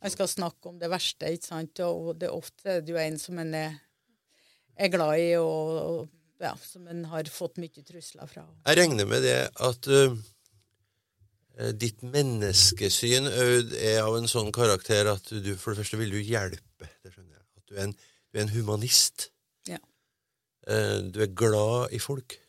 Jeg 0.00 0.14
skal 0.14 0.30
snakke 0.32 0.70
om 0.70 0.80
det 0.80 0.88
verste, 0.90 1.28
ikke 1.28 1.48
sant. 1.50 1.82
Og 1.84 2.14
det 2.20 2.30
er 2.30 2.36
ofte 2.36 2.76
er 2.78 2.84
det 2.84 2.94
jo 2.94 3.00
en 3.00 3.18
som 3.20 3.40
en 3.42 3.54
er, 3.56 3.78
er 4.76 4.92
glad 4.92 5.20
i, 5.20 5.30
og, 5.36 5.76
og 5.80 6.44
ja, 6.44 6.54
som 6.64 6.88
en 6.88 7.04
har 7.12 7.28
fått 7.32 7.60
mye 7.60 7.84
trusler 7.84 8.30
fra. 8.30 8.46
Jeg 8.66 8.80
regner 8.80 9.08
med 9.08 9.26
det 9.26 9.38
at 9.60 9.90
uh, 9.92 10.16
ditt 11.76 12.00
menneskesyn, 12.06 13.28
Aud, 13.28 13.74
er 13.76 14.00
av 14.06 14.16
en 14.16 14.30
sånn 14.30 14.48
karakter 14.56 15.12
at 15.12 15.28
du 15.28 15.52
for 15.60 15.74
det 15.74 15.82
første 15.82 16.00
vil 16.00 16.16
du 16.16 16.20
hjelpe. 16.22 16.88
Det 17.04 17.12
skjønner 17.12 17.36
jeg. 17.36 17.48
At 17.60 17.66
du 17.68 17.76
er 17.76 17.84
en, 17.88 17.98
du 18.00 18.40
er 18.40 18.46
en 18.46 18.54
humanist. 18.56 19.28
Ja. 19.68 19.82
Uh, 20.64 21.10
du 21.12 21.20
er 21.26 21.36
glad 21.36 21.92
i 21.92 22.00
folk. 22.00 22.40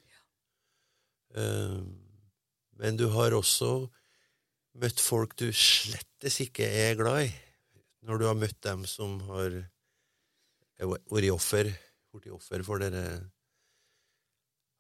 Eh, 1.36 1.79
men 2.81 2.98
du 2.98 3.08
har 3.13 3.36
også 3.36 3.88
møtt 4.79 5.01
folk 5.03 5.35
du 5.39 5.49
slettes 5.55 6.39
ikke 6.45 6.67
er 6.67 6.97
glad 6.99 7.27
i. 7.27 7.31
Når 8.07 8.21
du 8.21 8.25
har 8.29 8.37
møtt 8.39 8.57
dem 8.65 8.85
som 8.89 9.19
har 9.29 9.59
vært 10.81 11.29
offer, 11.33 11.69
offer 12.33 12.63
for 12.65 12.81
dere 12.81 13.03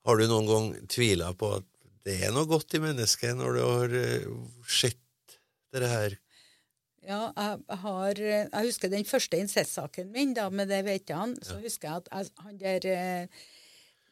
Har 0.01 0.17
du 0.17 0.25
noen 0.25 0.47
gang 0.49 0.71
tvila 0.89 1.29
på 1.37 1.51
at 1.59 1.67
det 2.01 2.15
er 2.25 2.33
noe 2.33 2.49
godt 2.49 2.73
i 2.73 2.81
mennesket, 2.81 3.35
når 3.37 3.53
du 3.53 3.61
har 3.61 3.91
eh, 3.93 4.23
sett 4.65 5.37
dette 5.69 5.89
her? 5.91 6.15
Ja, 7.05 7.19
jeg, 7.29 7.77
har 7.83 8.17
Jeg 8.17 8.65
husker 8.65 8.89
den 8.89 9.05
første 9.05 9.37
incestsaken 9.37 10.09
min, 10.13 10.33
da, 10.33 10.49
med 10.49 10.69
det 10.73 10.81
vet 10.85 11.13
han. 11.13 11.35
Så 11.45 11.59
husker 11.61 11.87
jeg 11.87 12.01
at 12.01 12.09
jeg, 12.11 12.33
han 12.41 12.57
der 12.57 12.87
eh, 12.89 13.45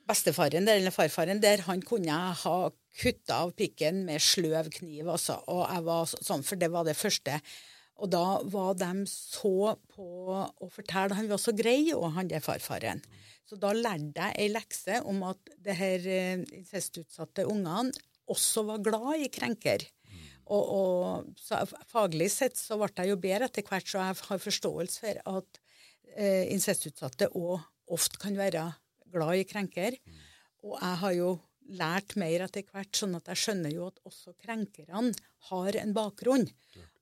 bestefaren 0.09 0.67
der, 0.67 0.79
eller 0.79 0.93
farfaren 0.93 1.41
der, 1.43 1.63
han 1.67 1.83
kunne 1.85 2.17
ha 2.41 2.57
kutta 2.99 3.43
av 3.45 3.53
pikken 3.57 4.03
med 4.07 4.23
sløv 4.23 4.71
kniv, 4.79 5.09
altså. 5.13 5.37
Og 5.51 5.63
jeg 5.67 5.85
var 5.85 6.09
sånn, 6.11 6.45
for 6.45 6.59
det 6.59 6.71
var 6.73 6.87
det 6.87 6.97
første. 6.97 7.39
Og 7.99 8.11
da 8.11 8.39
var 8.47 8.77
de 8.79 9.05
så 9.11 9.75
på 9.91 10.07
å 10.31 10.69
fortelle 10.71 11.17
Han 11.17 11.27
var 11.31 11.41
så 11.41 11.53
grei, 11.55 11.91
og 11.95 12.13
han 12.15 12.31
der 12.31 12.43
farfaren. 12.43 13.03
Så 13.47 13.57
da 13.59 13.73
lærte 13.73 14.29
jeg 14.29 14.37
ei 14.37 14.51
lekse 14.53 14.99
om 15.09 15.23
at 15.27 15.55
det 15.65 15.75
her 15.77 16.05
eh, 16.05 16.43
incestutsatte 16.59 17.47
ungene 17.49 17.91
også 18.29 18.63
var 18.67 18.83
glad 18.85 19.23
i 19.25 19.31
krenker. 19.33 19.87
Og, 20.49 20.69
og 20.73 21.79
faglig 21.89 22.29
sett 22.33 22.57
så 22.57 22.77
ble 22.77 22.89
jeg 22.95 23.11
jo 23.11 23.17
bedre 23.21 23.49
etter 23.49 23.65
hvert, 23.65 23.89
så 23.89 24.01
jeg 24.01 24.19
har 24.29 24.43
forståelse 24.45 25.01
for 25.01 25.21
at 25.33 25.59
eh, 26.15 26.45
incestutsatte 26.53 27.31
òg 27.37 27.57
ofte 27.89 28.21
kan 28.21 28.37
være 28.37 28.67
glad 29.11 29.41
i 29.41 29.45
krenker. 29.47 29.97
Og 30.65 30.75
jeg 30.75 30.99
har 31.03 31.15
jo 31.15 31.29
lært 31.77 32.15
mer 32.19 32.45
etter 32.45 32.65
hvert, 32.65 32.91
sånn 32.95 33.17
at 33.19 33.29
jeg 33.31 33.41
skjønner 33.43 33.73
jo 33.73 33.87
at 33.89 33.99
også 34.09 34.33
krenkerne 34.41 35.11
har 35.49 35.77
en 35.81 35.93
bakgrunn. 35.95 36.47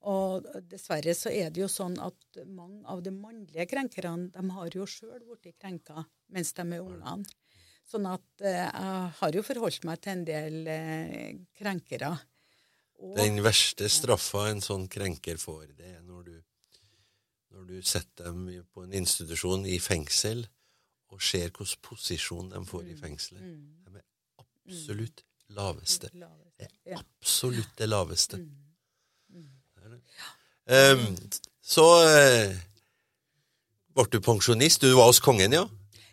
Og 0.08 0.48
dessverre 0.70 1.16
så 1.18 1.32
er 1.34 1.52
det 1.52 1.64
jo 1.64 1.70
sånn 1.72 1.98
at 2.04 2.42
mange 2.46 2.84
av 2.92 3.02
de 3.04 3.12
mannlige 3.16 3.68
krenkerne 3.72 4.30
de 4.34 4.56
har 4.56 4.76
jo 4.76 4.88
sjøl 4.88 5.20
blitt 5.24 5.58
krenka 5.60 6.06
mens 6.34 6.54
de 6.56 6.64
er 6.64 6.84
ungene. 6.84 7.28
Sånn 7.88 8.08
at 8.10 8.44
eh, 8.44 8.66
jeg 8.68 9.12
har 9.22 9.36
jo 9.38 9.44
forholdt 9.48 9.86
meg 9.88 10.02
til 10.04 10.12
en 10.12 10.24
del 10.28 10.56
eh, 10.68 11.38
krenkere. 11.56 12.10
Og, 13.00 13.14
Den 13.16 13.40
verste 13.46 13.88
straffa 13.92 14.50
en 14.52 14.60
sånn 14.64 14.90
krenker 14.92 15.40
får, 15.40 15.70
det 15.78 15.94
er 15.94 16.02
når 16.04 16.26
du, 16.28 16.36
når 17.56 17.70
du 17.70 17.78
setter 17.88 18.28
dem 18.28 18.50
på 18.74 18.84
en 18.84 18.96
institusjon 19.00 19.64
i 19.70 19.78
fengsel 19.80 20.44
og 21.14 21.22
ser 21.24 21.50
hvilken 21.50 21.82
posisjon 21.86 22.50
de 22.52 22.62
får 22.68 22.88
i 22.92 22.96
fengselet. 23.00 23.42
De 23.88 24.00
er 24.02 24.06
absolutt 24.44 25.24
laveste. 25.56 26.10
Det 26.12 26.68
er 26.68 26.98
absolutt 27.00 27.74
det 27.80 27.88
laveste. 27.90 28.40
Ehm, 30.68 31.16
så 31.64 31.86
uh, 32.04 32.56
ble 33.96 34.08
du 34.12 34.20
pensjonist. 34.24 34.84
Du 34.84 34.96
var 34.98 35.08
hos 35.12 35.22
kongen, 35.24 35.56
ja? 35.56 35.64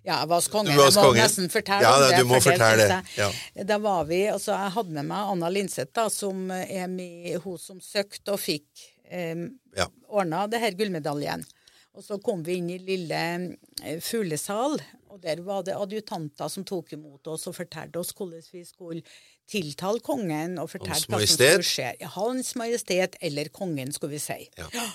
Ja, 0.05 0.21
jeg 0.21 0.29
var 0.31 0.39
hos 0.39 0.49
kongen. 0.53 0.77
Var 0.77 0.87
hos 0.91 0.99
jeg 0.99 1.03
må 1.03 1.11
kongen. 1.11 1.23
nesten 1.25 1.51
fortelle 1.51 1.83
Ja, 1.89 1.95
det. 2.03 2.21
du 2.21 2.29
må 2.29 2.41
fortelle 2.45 2.87
det. 2.91 3.01
Ja. 3.19 3.29
Da 3.73 3.79
var 3.83 4.05
vi, 4.09 4.21
altså 4.31 4.53
Jeg 4.53 4.75
hadde 4.77 4.95
med 4.99 5.09
meg 5.11 5.33
Anna 5.33 5.51
Linseth, 5.51 5.91
da, 5.97 6.07
som 6.13 6.51
er 6.55 6.87
med, 6.93 7.39
hun 7.45 7.59
som 7.59 7.81
søkte 7.83 8.37
og 8.37 8.43
fikk 8.43 8.69
um, 9.11 9.49
Ja. 9.77 9.89
ordna 10.09 10.47
det 10.47 10.61
her 10.63 10.77
gullmedaljen. 10.79 11.43
Og 11.95 12.03
så 12.03 12.19
kom 12.23 12.43
vi 12.43 12.59
inn 12.59 12.73
i 12.75 12.81
lille 12.83 13.21
eh, 13.85 14.01
fuglesal, 14.03 14.81
og 15.15 15.21
der 15.23 15.45
var 15.47 15.63
det 15.67 15.77
adjutanter 15.79 16.51
som 16.51 16.67
tok 16.67 16.97
imot 16.97 17.29
oss 17.31 17.47
og 17.47 17.55
fortalte 17.55 18.01
oss 18.01 18.11
hvordan 18.19 18.43
vi 18.51 18.65
skulle 18.67 19.05
tiltale 19.51 20.03
kongen. 20.03 20.59
og 20.59 20.73
fortalte 20.73 21.13
hva 21.13 21.21
som 21.23 21.37
skulle 21.37 21.69
skje. 21.69 21.93
Ja, 22.03 22.11
Hans 22.17 22.55
Majestet, 22.59 23.19
eller 23.23 23.51
kongen, 23.55 23.95
skulle 23.95 24.17
vi 24.17 24.25
si. 24.25 24.41
Ja. 24.59 24.89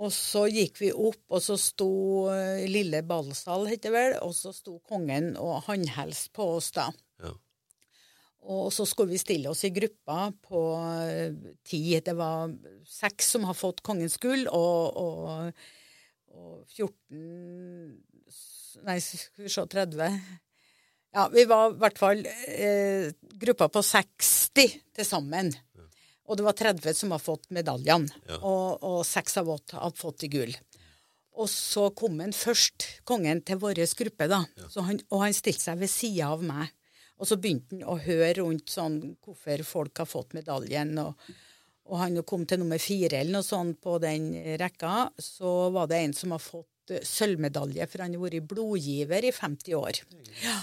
Og 0.00 0.14
så 0.16 0.46
gikk 0.48 0.80
vi 0.80 0.92
opp, 0.94 1.20
og 1.28 1.42
så 1.44 1.58
sto 1.60 1.90
eh, 2.32 2.64
Lille 2.70 3.02
ballsal, 3.04 3.66
heter 3.68 3.90
det 3.90 3.96
vel, 3.98 4.16
og 4.24 4.32
så 4.36 4.54
sto 4.56 4.78
kongen 4.88 5.34
og 5.36 5.66
håndhelste 5.66 6.32
på 6.36 6.46
oss 6.56 6.70
da. 6.76 6.86
Ja. 7.20 7.34
Og 8.48 8.70
så 8.72 8.86
skulle 8.88 9.12
vi 9.12 9.20
stille 9.20 9.50
oss 9.50 9.66
i 9.68 9.72
gruppa 9.74 10.30
på 10.46 10.62
eh, 11.04 11.36
ti. 11.68 11.82
Det 12.00 12.16
var 12.16 12.54
seks 12.88 13.34
som 13.34 13.44
har 13.44 13.58
fått 13.58 13.84
kongens 13.84 14.16
gull, 14.22 14.46
og, 14.48 14.96
og, 14.96 15.66
og 16.36 16.64
14 16.70 17.98
Nei, 18.86 18.96
skal 19.02 19.44
vi 19.44 19.50
se 19.50 19.64
30 19.66 20.10
Ja, 21.10 21.24
vi 21.32 21.42
var 21.50 21.72
i 21.72 21.78
hvert 21.80 21.98
fall 21.98 22.20
eh, 22.22 23.10
gruppa 23.42 23.66
på 23.72 23.82
60 23.82 24.76
til 24.94 25.06
sammen. 25.06 25.50
Og 26.30 26.38
det 26.38 26.44
var 26.46 26.54
30 26.54 26.94
som 26.94 27.10
har 27.10 27.18
fått 27.18 27.48
medaljene, 27.50 28.06
Ja. 28.28 28.36
og, 28.46 28.78
og 28.86 29.00
6 29.06 29.40
av 29.42 29.48
oss 29.50 29.74
har 29.74 29.90
fått 29.98 30.22
i 30.28 30.30
gull. 30.30 30.52
Og 31.40 31.48
så 31.50 31.88
kom 31.98 32.20
han 32.22 32.30
først, 32.36 32.86
kongen, 33.08 33.40
til 33.42 33.58
vår 33.58 33.80
gruppe, 33.98 34.28
da. 34.30 34.44
Så 34.70 34.84
han, 34.86 35.00
og 35.10 35.24
han 35.24 35.34
stilte 35.34 35.64
seg 35.64 35.80
ved 35.82 35.90
sida 35.90 36.30
av 36.30 36.44
meg. 36.46 36.70
Og 37.18 37.26
så 37.26 37.36
begynte 37.36 37.74
han 37.74 37.82
å 37.90 37.98
høre 38.00 38.36
rundt 38.38 38.70
sånn 38.70 39.00
hvorfor 39.24 39.64
folk 39.66 39.98
har 39.98 40.06
fått 40.06 40.36
medaljen. 40.38 40.94
Og, 41.02 41.14
og 41.90 41.98
han 41.98 42.20
kom 42.26 42.44
til 42.46 42.62
nummer 42.62 42.78
fire 42.80 43.20
eller 43.20 43.40
noe 43.40 43.46
sånt 43.46 43.80
på 43.82 43.96
den 44.02 44.32
rekka. 44.60 45.08
Så 45.18 45.70
var 45.74 45.90
det 45.90 45.98
en 46.04 46.14
som 46.16 46.34
har 46.34 46.42
fått 46.42 46.94
eh, 46.94 47.02
sølvmedalje, 47.06 47.88
for 47.90 48.04
han 48.04 48.14
har 48.14 48.22
vært 48.22 48.46
blodgiver 48.50 49.26
i 49.26 49.32
50 49.34 49.78
år. 49.78 50.02
Ja. 50.44 50.58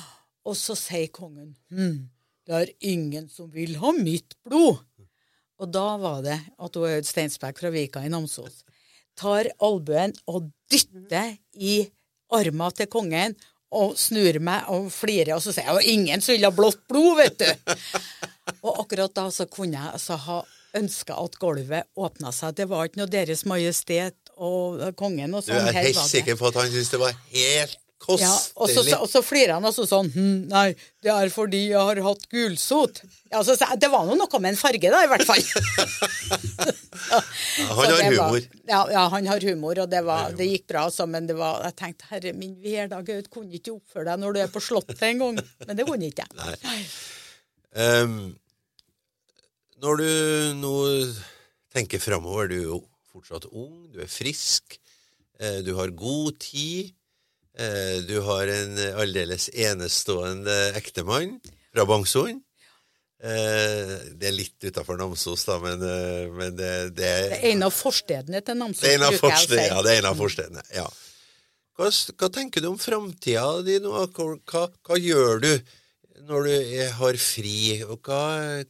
Og 0.48 0.56
så 0.56 0.78
sier 0.80 1.12
kongen 1.12 1.52
hm, 1.74 2.08
det 2.48 2.56
er 2.56 2.72
ingen 2.88 3.28
som 3.28 3.52
vil 3.52 3.76
ha 3.82 3.92
mitt 3.98 4.38
blod. 4.48 4.80
Og 5.58 5.72
da 5.74 5.88
var 6.00 6.24
det 6.24 6.38
at 6.38 6.80
Aud 6.80 7.08
Steinsberg 7.08 7.60
fra 7.60 7.72
Vika 7.74 8.04
i 8.06 8.12
Namsos 8.14 8.62
tar 9.18 9.50
albuen 9.66 10.14
og 10.30 10.52
dytter 10.70 11.34
i 11.58 11.82
armen 12.38 12.76
til 12.78 12.90
kongen 12.94 13.34
og 13.76 13.98
snur 14.00 14.38
meg 14.40 14.70
og 14.72 14.88
flirer, 14.94 15.34
og 15.36 15.42
så 15.44 15.52
sier 15.52 15.68
jeg 15.68 15.82
at 15.82 15.90
ingen 15.92 16.22
som 16.24 16.38
vil 16.38 16.48
ha 16.48 16.54
blått 16.56 16.86
blod, 16.88 17.18
vet 17.20 17.42
du. 17.42 17.74
og 18.64 18.84
akkurat 18.86 19.16
da 19.18 19.26
så 19.34 19.48
kunne 19.52 19.76
jeg 19.76 19.98
altså 19.98 20.20
ha 20.24 20.38
ønska 20.80 21.18
at 21.24 21.36
gulvet 21.42 21.90
åpna 21.98 22.32
seg. 22.36 22.56
Det 22.60 22.70
var 22.72 22.88
ikke 22.90 23.02
noe 23.04 23.12
Deres 23.18 23.44
Majestet 23.50 24.16
og 24.38 24.84
kongen 25.00 25.34
og 25.34 25.44
Du 25.46 25.52
sånn. 25.52 25.68
er 25.68 25.74
her 25.80 25.90
helt 25.90 26.06
sikker 26.14 26.38
på 26.40 26.48
at 26.52 26.62
han 26.62 26.72
syntes 26.72 26.94
det 26.94 27.00
var 27.02 27.14
helt 27.34 27.78
Ja, 28.08 28.30
og 28.62 28.70
så, 28.70 28.76
kostelig? 28.78 28.94
og 29.02 29.08
så 29.10 29.22
flirer 29.26 29.56
han 29.58 29.66
også 29.66 29.84
sånn 29.90 30.12
hm, 30.14 30.36
Nei, 30.52 30.68
det 31.04 31.10
er 31.12 31.32
fordi 31.34 31.64
jeg 31.72 31.82
har 31.82 31.98
hatt 32.06 32.28
gulsot. 32.30 33.02
Ja, 33.34 33.42
så, 33.44 33.56
det 33.82 33.90
var 33.90 34.06
nå 34.06 34.14
noe 34.20 34.40
med 34.44 34.54
en 34.54 34.60
farge, 34.60 34.92
da, 34.94 35.00
i 35.04 35.10
hvert 35.10 35.26
fall. 35.26 35.42
Ja, 37.08 37.20
han 37.78 37.92
har 37.92 38.04
humor. 38.04 38.32
var- 38.32 38.48
ja, 38.68 38.80
ja, 38.92 39.04
han 39.14 39.28
har 39.32 39.40
humor, 39.48 39.80
og 39.80 39.90
det, 39.90 40.02
var, 40.06 40.32
det 40.38 40.48
gikk 40.50 40.66
bra. 40.68 40.86
altså. 40.90 41.06
men 41.08 41.28
det 41.30 41.36
var, 41.40 41.62
jeg 41.64 41.76
tenkte 41.80 42.10
herre 42.10 42.34
min 42.36 42.56
hverdag, 42.62 43.08
jeg 43.08 43.28
kunne 43.34 43.54
ikke 43.56 43.76
oppføre 43.78 44.10
deg 44.10 44.20
når 44.24 44.34
du 44.36 44.40
er 44.44 44.52
på 44.52 44.62
Slottet 44.64 45.02
en 45.08 45.22
gang. 45.24 45.40
Men 45.68 45.78
det 45.80 45.86
kunne 45.88 46.10
ikke 46.10 46.26
jeg. 46.28 46.58
Nei. 46.66 46.82
Ehm, 47.78 48.18
når 49.84 50.02
du 50.02 50.12
nå 50.62 50.76
tenker 51.74 52.02
framover, 52.02 52.50
du 52.50 52.58
er 52.58 52.68
jo 52.70 52.82
fortsatt 53.12 53.48
ung, 53.52 53.88
du 53.94 54.02
er 54.04 54.10
frisk, 54.12 54.78
eh, 55.40 55.62
du 55.66 55.74
har 55.78 55.94
god 55.98 56.40
tid, 56.42 56.94
eh, 57.58 58.02
du 58.08 58.20
har 58.26 58.50
en 58.54 58.78
aldeles 59.04 59.50
enestående 59.54 60.58
ektemann 60.78 61.38
fra 61.72 61.86
Bangsund. 61.90 62.44
Eh, 63.18 63.94
det 64.14 64.28
er 64.30 64.36
litt 64.36 64.62
utafor 64.62 64.98
Namsos, 65.00 65.48
da, 65.48 65.58
men, 65.58 65.82
eh, 65.82 66.28
men 66.30 66.54
det, 66.58 66.74
det 66.98 67.08
er 67.08 67.24
Det 67.32 67.40
er 67.40 67.52
en 67.56 67.66
av 67.66 67.74
forstedene 67.74 68.44
til 68.46 68.60
Namsos, 68.60 68.84
det 68.84 68.92
er 68.92 69.00
en 69.00 69.08
av 69.08 69.16
bruker 69.16 69.34
jeg 69.34 69.48
å 69.48 69.54
si. 69.56 69.64
Ja, 69.72 69.82
det 69.82 69.94
er 69.94 70.02
en 70.04 70.10
av 70.12 70.20
forstedene. 70.22 70.66
Ja. 70.76 70.86
Hva, 71.78 71.90
hva 71.90 72.30
tenker 72.34 72.62
du 72.62 72.70
om 72.70 72.78
framtida 72.82 73.64
di 73.66 73.80
nå? 73.82 73.94
Hva, 74.14 74.68
hva 74.70 74.98
gjør 75.02 75.42
du 75.42 75.52
når 76.26 76.48
du 76.48 76.54
har 76.98 77.18
fri? 77.22 77.58
Hva, 77.86 78.22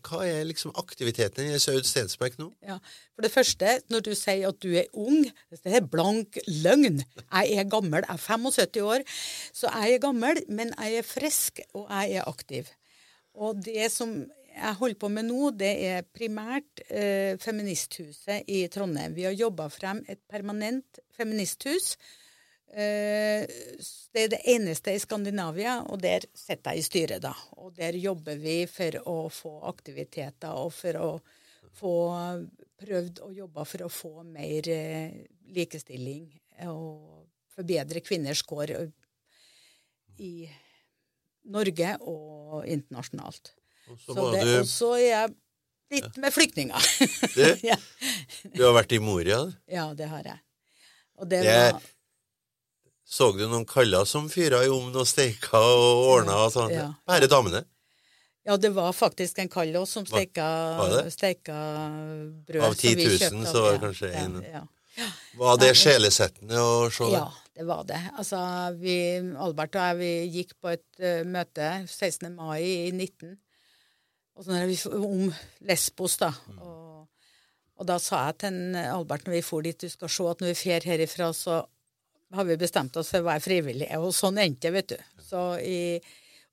hva 0.04 0.22
er 0.28 0.48
liksom 0.50 0.74
aktiviteten 0.78 1.52
i 1.54 1.60
Saud 1.62 1.88
Stensberg 1.88 2.38
nå? 2.42 2.50
Ja. 2.66 2.78
For 3.16 3.26
det 3.26 3.32
første, 3.34 3.78
når 3.94 4.04
du 4.06 4.12
sier 4.18 4.50
at 4.50 4.60
du 4.64 4.74
er 4.78 4.90
ung, 4.94 5.24
det 5.54 5.76
er 5.80 5.88
blank 5.88 6.40
løgn. 6.48 7.00
Jeg 7.24 7.62
er 7.62 7.70
gammel, 7.72 8.04
jeg 8.04 8.14
er 8.14 8.24
75 8.24 8.82
år, 8.84 9.06
så 9.56 9.72
jeg 9.72 9.96
er 9.96 10.04
gammel, 10.04 10.42
men 10.50 10.74
jeg 10.76 11.02
er 11.02 11.08
frisk, 11.08 11.64
og 11.74 11.88
jeg 11.88 12.20
er 12.20 12.30
aktiv. 12.30 12.70
Og 13.38 13.62
det 13.64 13.90
som 13.94 14.18
jeg 14.58 14.78
holder 14.80 14.98
på 15.00 15.10
med 15.14 15.28
nå, 15.28 15.52
det 15.54 15.74
er 15.86 16.06
primært 16.16 16.82
eh, 16.90 17.38
Feministhuset 17.42 18.48
i 18.50 18.64
Trondheim. 18.74 19.14
Vi 19.16 19.28
har 19.28 19.36
jobba 19.38 19.68
frem 19.70 20.02
et 20.10 20.24
permanent 20.30 21.02
feministhus. 21.14 21.94
Eh, 22.74 23.46
det 24.14 24.24
er 24.26 24.32
det 24.34 24.42
eneste 24.52 24.92
i 24.94 25.00
Skandinavia, 25.00 25.78
og 25.88 26.02
der 26.04 26.26
sitter 26.36 26.76
jeg 26.76 26.80
i 26.84 26.86
styret, 26.88 27.22
da. 27.24 27.32
Og 27.58 27.74
der 27.78 27.96
jobber 27.96 28.36
vi 28.42 28.66
for 28.70 28.98
å 29.08 29.18
få 29.32 29.54
aktiviteter 29.70 30.52
og 30.58 30.74
for 30.76 31.00
å 31.00 31.10
få 31.78 31.94
prøvd 32.82 33.22
å 33.26 33.32
jobbe 33.34 33.64
for 33.66 33.86
å 33.86 33.90
få 33.90 34.12
mer 34.28 34.68
eh, 34.70 35.14
likestilling 35.56 36.28
og 36.68 37.24
forbedre 37.56 38.02
kvinners 38.06 38.44
kår 38.46 38.76
i 40.22 40.32
Norge 41.54 41.96
og 42.04 42.66
internasjonalt. 42.68 43.54
Og 43.88 44.00
så 44.04 44.14
Så 44.18 44.26
det, 44.34 44.42
du, 44.44 44.54
og 44.60 44.68
så 44.70 44.90
er 44.98 45.06
jeg 45.08 45.36
litt 45.98 46.18
med 46.20 46.34
flyktninger. 46.36 46.90
Ja. 47.70 47.78
du 48.54 48.64
har 48.66 48.74
vært 48.76 48.92
i 48.98 49.00
Moria. 49.00 49.40
ja, 49.72 49.86
det 49.96 50.10
har 50.12 50.26
jeg. 50.34 50.42
Og 51.18 51.30
det, 51.32 51.44
Det- 51.46 51.54
var 51.74 51.82
Så 53.08 53.32
du 53.38 53.46
noen 53.48 53.66
kaller 53.68 54.06
som 54.10 54.28
fyra 54.32 54.66
i 54.66 54.70
ovnen 54.72 55.00
og 55.00 55.08
steika 55.08 55.62
og 55.64 56.04
ordna 56.12 56.42
og 56.44 56.54
sånn? 56.56 56.74
Ja. 56.76 56.90
Bare 57.08 57.30
damene? 57.32 57.64
Ja, 58.48 58.58
det 58.60 58.74
var 58.76 58.94
faktisk 58.96 59.40
en 59.44 59.52
kall 59.52 59.74
som 59.88 60.06
steika, 60.08 60.48
steika 61.12 61.56
brød. 62.48 62.64
Av 62.64 62.76
som 62.76 62.96
vi 62.96 62.96
10 62.96 63.08
000 63.08 63.18
kjøpte 63.22 63.52
så 63.52 63.64
var 63.64 63.74
det 63.76 63.82
kanskje 63.86 64.12
kanskje 64.16 64.52
ja, 64.52 64.64
Ja. 64.98 65.08
Var 65.38 65.58
det 65.62 65.74
sjelesettende 65.78 66.62
å 66.64 66.78
se? 66.90 67.10
Ja, 67.14 67.26
det 67.60 67.66
var 67.70 67.84
det. 67.86 68.00
Altså, 68.18 68.40
vi, 68.82 68.96
Albert 69.38 69.76
og 69.78 69.84
jeg 69.84 69.98
vi 70.00 70.14
gikk 70.40 70.56
på 70.64 70.72
et 70.72 70.88
uh, 71.04 71.28
møte 71.28 71.68
16. 71.86 72.32
mai 72.34 72.64
i 72.64 72.90
19 72.96 73.36
og 74.38 74.46
så 74.46 74.54
når 74.54 74.68
vi, 74.70 74.78
om 74.94 75.32
Lesbos. 75.66 76.18
da. 76.22 76.30
Mm. 76.48 76.60
Og, 76.62 77.08
og 77.78 77.90
da 77.90 77.98
sa 78.02 78.28
jeg 78.28 78.38
til 78.44 78.54
en 78.54 78.78
Albert 78.86 79.26
når 79.26 79.40
vi 79.40 79.46
for 79.46 79.66
dit, 79.66 79.82
du 79.82 79.90
skal 79.90 80.12
se 80.14 80.28
at 80.30 80.44
når 80.44 80.54
vi 80.54 80.60
fer 80.62 80.86
herifra, 80.86 81.32
så 81.34 81.64
har 82.34 82.48
vi 82.48 82.58
bestemt 82.60 82.98
oss 83.00 83.12
for 83.14 83.24
å 83.24 83.30
være 83.30 83.44
frivillige. 83.44 84.00
Og 84.04 84.16
sånn 84.16 84.40
endte 84.44 84.68
det, 84.68 84.74
vet 84.76 84.96
du. 84.96 85.24
Så 85.24 85.44
i 85.64 85.80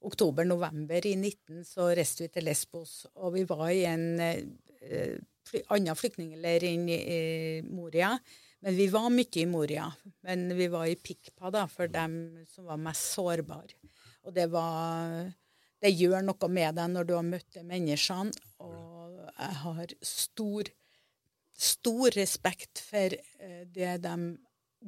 oktober-november 0.05 1.07
i 1.07 1.15
19 1.17 1.65
så 1.67 1.89
reiste 1.97 2.25
vi 2.25 2.31
til 2.33 2.45
Lesbos, 2.47 3.05
og 3.15 3.33
vi 3.35 3.45
var 3.49 3.69
i 3.73 3.85
en 3.89 4.07
eh, 4.21 5.15
annen 5.73 5.97
flyktningleir 5.97 6.67
enn 6.69 6.89
i, 6.89 6.99
i 6.99 7.21
Moria. 7.65 8.13
Men 8.65 8.77
vi 8.77 8.87
var 8.89 9.11
mye 9.13 9.41
i 9.41 9.47
Moria. 9.49 9.87
Men 10.25 10.47
vi 10.57 10.67
var 10.73 10.87
i 10.89 10.97
Pikpa 10.97 11.51
da, 11.53 11.65
for 11.69 11.91
dem 11.91 12.45
som 12.49 12.69
var 12.69 12.81
mest 12.81 13.11
sårbare. 13.13 13.77
Og 14.25 14.33
det 14.33 14.47
var 14.53 15.33
Det 15.83 15.91
gjør 15.91 16.23
noe 16.23 16.47
med 16.49 16.77
deg 16.79 16.87
når 16.89 17.05
du 17.05 17.11
har 17.13 17.25
møtt 17.27 17.51
de 17.53 17.61
menneskene. 17.61 18.31
Og 18.63 19.19
jeg 19.27 19.57
har 19.61 19.91
stor, 20.01 20.69
stor 21.53 22.15
respekt 22.15 22.81
for 22.81 23.13
eh, 23.13 23.65
det 23.69 23.97
de 24.01 24.15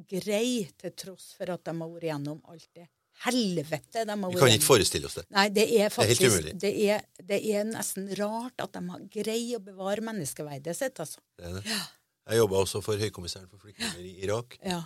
greier, 0.08 0.70
til 0.78 0.94
tross 0.96 1.32
for 1.38 1.50
at 1.54 1.64
de 1.66 1.74
har 1.74 1.92
vært 1.94 2.08
gjennom 2.10 2.40
alt 2.48 2.68
det 2.76 2.88
helvete 3.24 4.04
de 4.06 4.14
har 4.14 4.20
vært 4.22 4.36
Vi 4.36 4.40
kan 4.40 4.54
ikke 4.54 4.68
forestille 4.68 5.08
oss 5.08 5.16
det. 5.18 5.24
Nei, 5.34 5.46
det 5.54 5.64
er 5.66 5.86
helt 5.86 5.96
faktisk 5.96 6.26
umulig. 6.28 6.54
det 6.62 6.72
er, 6.86 7.06
det 7.30 7.38
er 7.50 7.66
nesten 7.66 8.10
rart 8.20 8.62
at 8.62 8.76
de 8.76 8.82
har 8.92 9.06
greid 9.18 9.56
å 9.58 9.62
bevare 9.64 10.04
menneskeverdet 10.06 10.76
sitt, 10.78 11.00
altså. 11.02 11.22
det, 11.38 11.48
er 11.50 11.58
det. 11.58 11.80
Jeg 12.28 12.42
jobba 12.42 12.62
også 12.62 12.82
for 12.84 13.00
Høykommissæren 13.00 13.48
for 13.48 13.62
flyktninger 13.64 14.04
i 14.04 14.14
Irak. 14.26 14.58
Ja. 14.62 14.82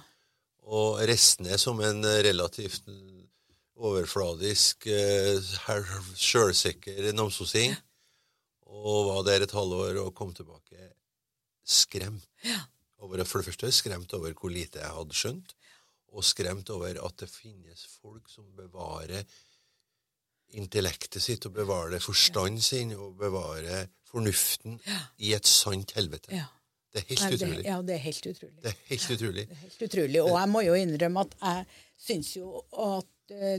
Og 0.62 1.00
restene 1.10 1.58
som 1.58 1.80
en 1.82 2.04
eh, 2.06 2.20
relativt 2.28 2.86
overfladisk, 3.82 4.86
eh, 4.86 5.40
sjølsikker 6.14 7.10
namsosing. 7.16 7.74
Og 8.72 9.08
var 9.10 9.24
der 9.26 9.44
et 9.44 9.54
halvår 9.56 9.98
og 10.04 10.14
kom 10.16 10.30
tilbake 10.36 10.92
skremt. 11.66 12.28
Over, 13.02 13.24
for 13.26 13.42
det 13.42 13.50
første 13.50 13.72
skremt 13.74 14.12
over 14.14 14.34
hvor 14.38 14.52
lite 14.52 14.78
jeg 14.78 14.94
hadde 14.94 15.16
skjønt, 15.18 15.54
og 16.12 16.24
skremt 16.26 16.70
over 16.70 17.00
at 17.02 17.16
det 17.22 17.28
finnes 17.32 17.86
folk 17.98 18.28
som 18.30 18.46
bevarer 18.56 19.24
intellektet 20.52 21.22
sitt, 21.24 21.46
og 21.48 21.54
bevarer 21.56 22.02
forstanden 22.04 22.60
sin, 22.62 22.92
og 22.94 23.16
bevarer 23.18 23.88
fornuften 24.12 24.76
i 25.24 25.32
et 25.34 25.48
sant 25.48 25.94
helvete. 25.96 26.34
ja. 26.36 26.48
Det 26.92 27.00
er 27.00 27.06
helt 27.08 27.22
Nei, 27.22 27.28
det, 27.30 27.36
utrolig. 27.46 27.64
ja, 27.64 27.76
det 27.88 27.92
er 27.94 28.00
helt 28.04 28.26
utrolig. 28.28 28.56
Det 28.62 28.68
er 28.68 28.80
helt 28.90 29.10
utrolig. 29.14 29.42
Det 29.48 29.54
er 29.56 29.60
helt 29.62 29.82
utrolig. 29.86 30.18
Og 30.22 30.34
jeg 30.36 30.48
må 30.52 30.60
jo 30.60 30.74
innrømme 30.76 31.22
at 31.24 31.36
jeg 31.40 31.62
syns 32.04 32.32
jo 32.36 32.50
at 32.84 33.06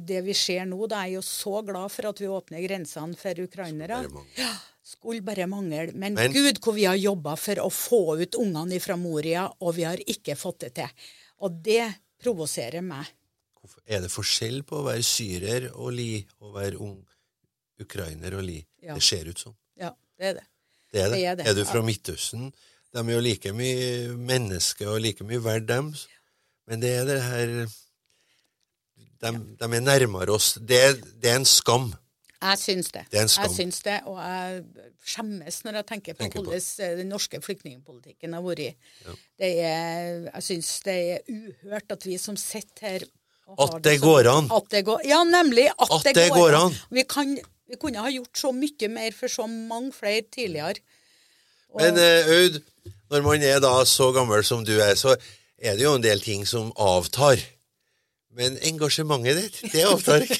det 0.05 0.21
vi 0.25 0.33
ser 0.37 0.65
nå, 0.69 0.77
da 0.87 1.01
er 1.03 1.11
jeg 1.11 1.19
jo 1.19 1.23
så 1.27 1.61
glad 1.65 1.91
for 1.93 2.09
at 2.11 2.21
vi 2.21 2.29
åpner 2.31 2.63
grensene 2.67 3.17
for 3.19 3.41
ukrainere. 3.43 4.03
Mange. 4.13 4.51
Skulle 4.83 5.23
bare 5.23 5.47
mangle. 5.47 5.91
Men, 5.95 6.13
Men- 6.17 6.33
gud, 6.35 6.59
hvor 6.61 6.75
vi 6.75 6.83
har 6.85 6.95
jobba 6.99 7.35
for 7.39 7.55
å 7.63 7.69
få 7.71 8.01
ut 8.21 8.35
ungene 8.35 8.79
fra 8.83 8.97
Moria, 8.99 9.47
og 9.61 9.75
vi 9.75 9.85
har 9.87 9.97
ikke 9.97 10.35
fått 10.35 10.59
det 10.65 10.73
til. 10.81 10.89
Og 11.43 11.61
det 11.63 11.85
provoserer 12.23 12.83
meg. 12.83 13.07
Er 13.87 14.01
det 14.03 14.11
forskjell 14.11 14.61
på 14.67 14.81
å 14.81 14.85
være 14.89 15.03
syrer 15.07 15.69
og 15.71 15.93
li, 15.95 16.25
og 16.43 16.53
være 16.57 16.79
ung 16.83 16.97
ukrainer 17.79 18.35
og 18.35 18.43
li? 18.43 18.57
Ja. 18.83 18.93
Det 18.97 19.03
ser 19.03 19.29
ut 19.31 19.39
som. 19.39 19.55
Ja, 19.79 19.93
det 20.19 20.25
er 20.33 20.33
det. 20.41 20.45
Det 20.91 21.01
er 21.01 21.09
det. 21.09 21.17
Det 21.17 21.25
er 21.25 21.35
det, 21.39 21.47
Er 21.47 21.53
du 21.57 21.61
ja. 21.63 21.69
fra 21.71 21.81
Midtøsten? 21.81 22.51
De 22.93 22.99
er 23.01 23.13
jo 23.15 23.21
like 23.23 23.53
mye 23.55 24.17
mennesker 24.19 24.91
og 24.91 24.99
like 25.01 25.23
mye 25.25 25.39
verdt, 25.41 25.65
dem. 25.71 25.93
Men 26.67 26.83
det 26.83 26.91
er 26.99 27.05
det 27.09 27.21
her 27.23 27.53
De, 29.23 29.33
de 29.59 29.69
er 29.79 29.83
nærmere 29.83 30.35
oss. 30.35 30.53
Det, 30.59 30.79
det 31.21 31.31
er 31.31 31.39
en 31.41 31.47
skam. 31.47 31.91
Jeg 32.43 32.59
syns 32.59 32.91
det. 32.91 33.05
Det 33.11 33.19
er 33.19 33.23
en 33.23 33.31
skam. 33.31 33.47
Jeg 33.47 33.55
syns 33.55 33.79
det, 33.85 33.97
og 34.09 34.17
jeg 34.19 34.63
skjemmes 35.13 35.59
når 35.63 35.79
jeg 35.79 35.87
tenker 35.93 36.17
på 36.17 36.25
Tenker 36.25 36.43
hvordan 36.43 36.63
eh, 36.85 36.95
den 36.99 37.11
norske 37.13 37.39
flyktningpolitikken 37.43 38.35
har 38.35 38.43
vært. 38.43 38.79
Det 39.39 39.51
er, 39.63 40.25
jeg 40.27 40.45
syns 40.49 40.71
det 40.87 40.97
er 41.13 41.31
uhørt 41.31 41.95
at 41.95 42.07
vi 42.07 42.17
som 42.19 42.39
sitter 42.39 42.89
her 42.89 43.05
og 43.47 43.59
At 43.59 43.73
har 43.73 43.81
det 43.83 43.95
som, 43.99 44.07
går 44.07 44.29
an. 44.31 44.49
At 44.55 44.67
det 44.71 44.83
går, 44.87 45.01
ja, 45.07 45.21
nemlig. 45.27 45.65
At, 45.71 45.89
At 45.91 46.15
det 46.15 46.29
går 46.31 46.55
an. 46.55 46.75
Vi, 46.95 47.03
kan, 47.07 47.33
vi 47.67 47.79
kunne 47.79 48.03
ha 48.03 48.11
gjort 48.11 48.39
så 48.39 48.53
mye 48.55 48.91
mer 48.91 49.15
for 49.15 49.31
så 49.31 49.47
mange 49.47 49.91
flere 49.95 50.23
tidligere. 50.31 50.79
Og, 51.73 51.81
Men 51.81 51.99
eh, 51.99 52.31
Aud, 52.37 52.61
når 53.11 53.25
man 53.25 53.43
er 53.43 53.59
da 53.63 53.73
så 53.89 54.11
gammel 54.15 54.45
som 54.47 54.63
du 54.65 54.75
er, 54.77 54.95
så 54.99 55.15
er 55.59 55.75
det 55.75 55.83
jo 55.83 55.95
en 55.97 56.03
del 56.03 56.23
ting 56.23 56.47
som 56.47 56.71
avtar. 56.79 57.41
Men 58.33 58.55
engasjementet 58.65 59.37
ditt, 59.37 59.57
det 59.73 59.83
avtar 59.85 60.23
ikke. 60.25 60.37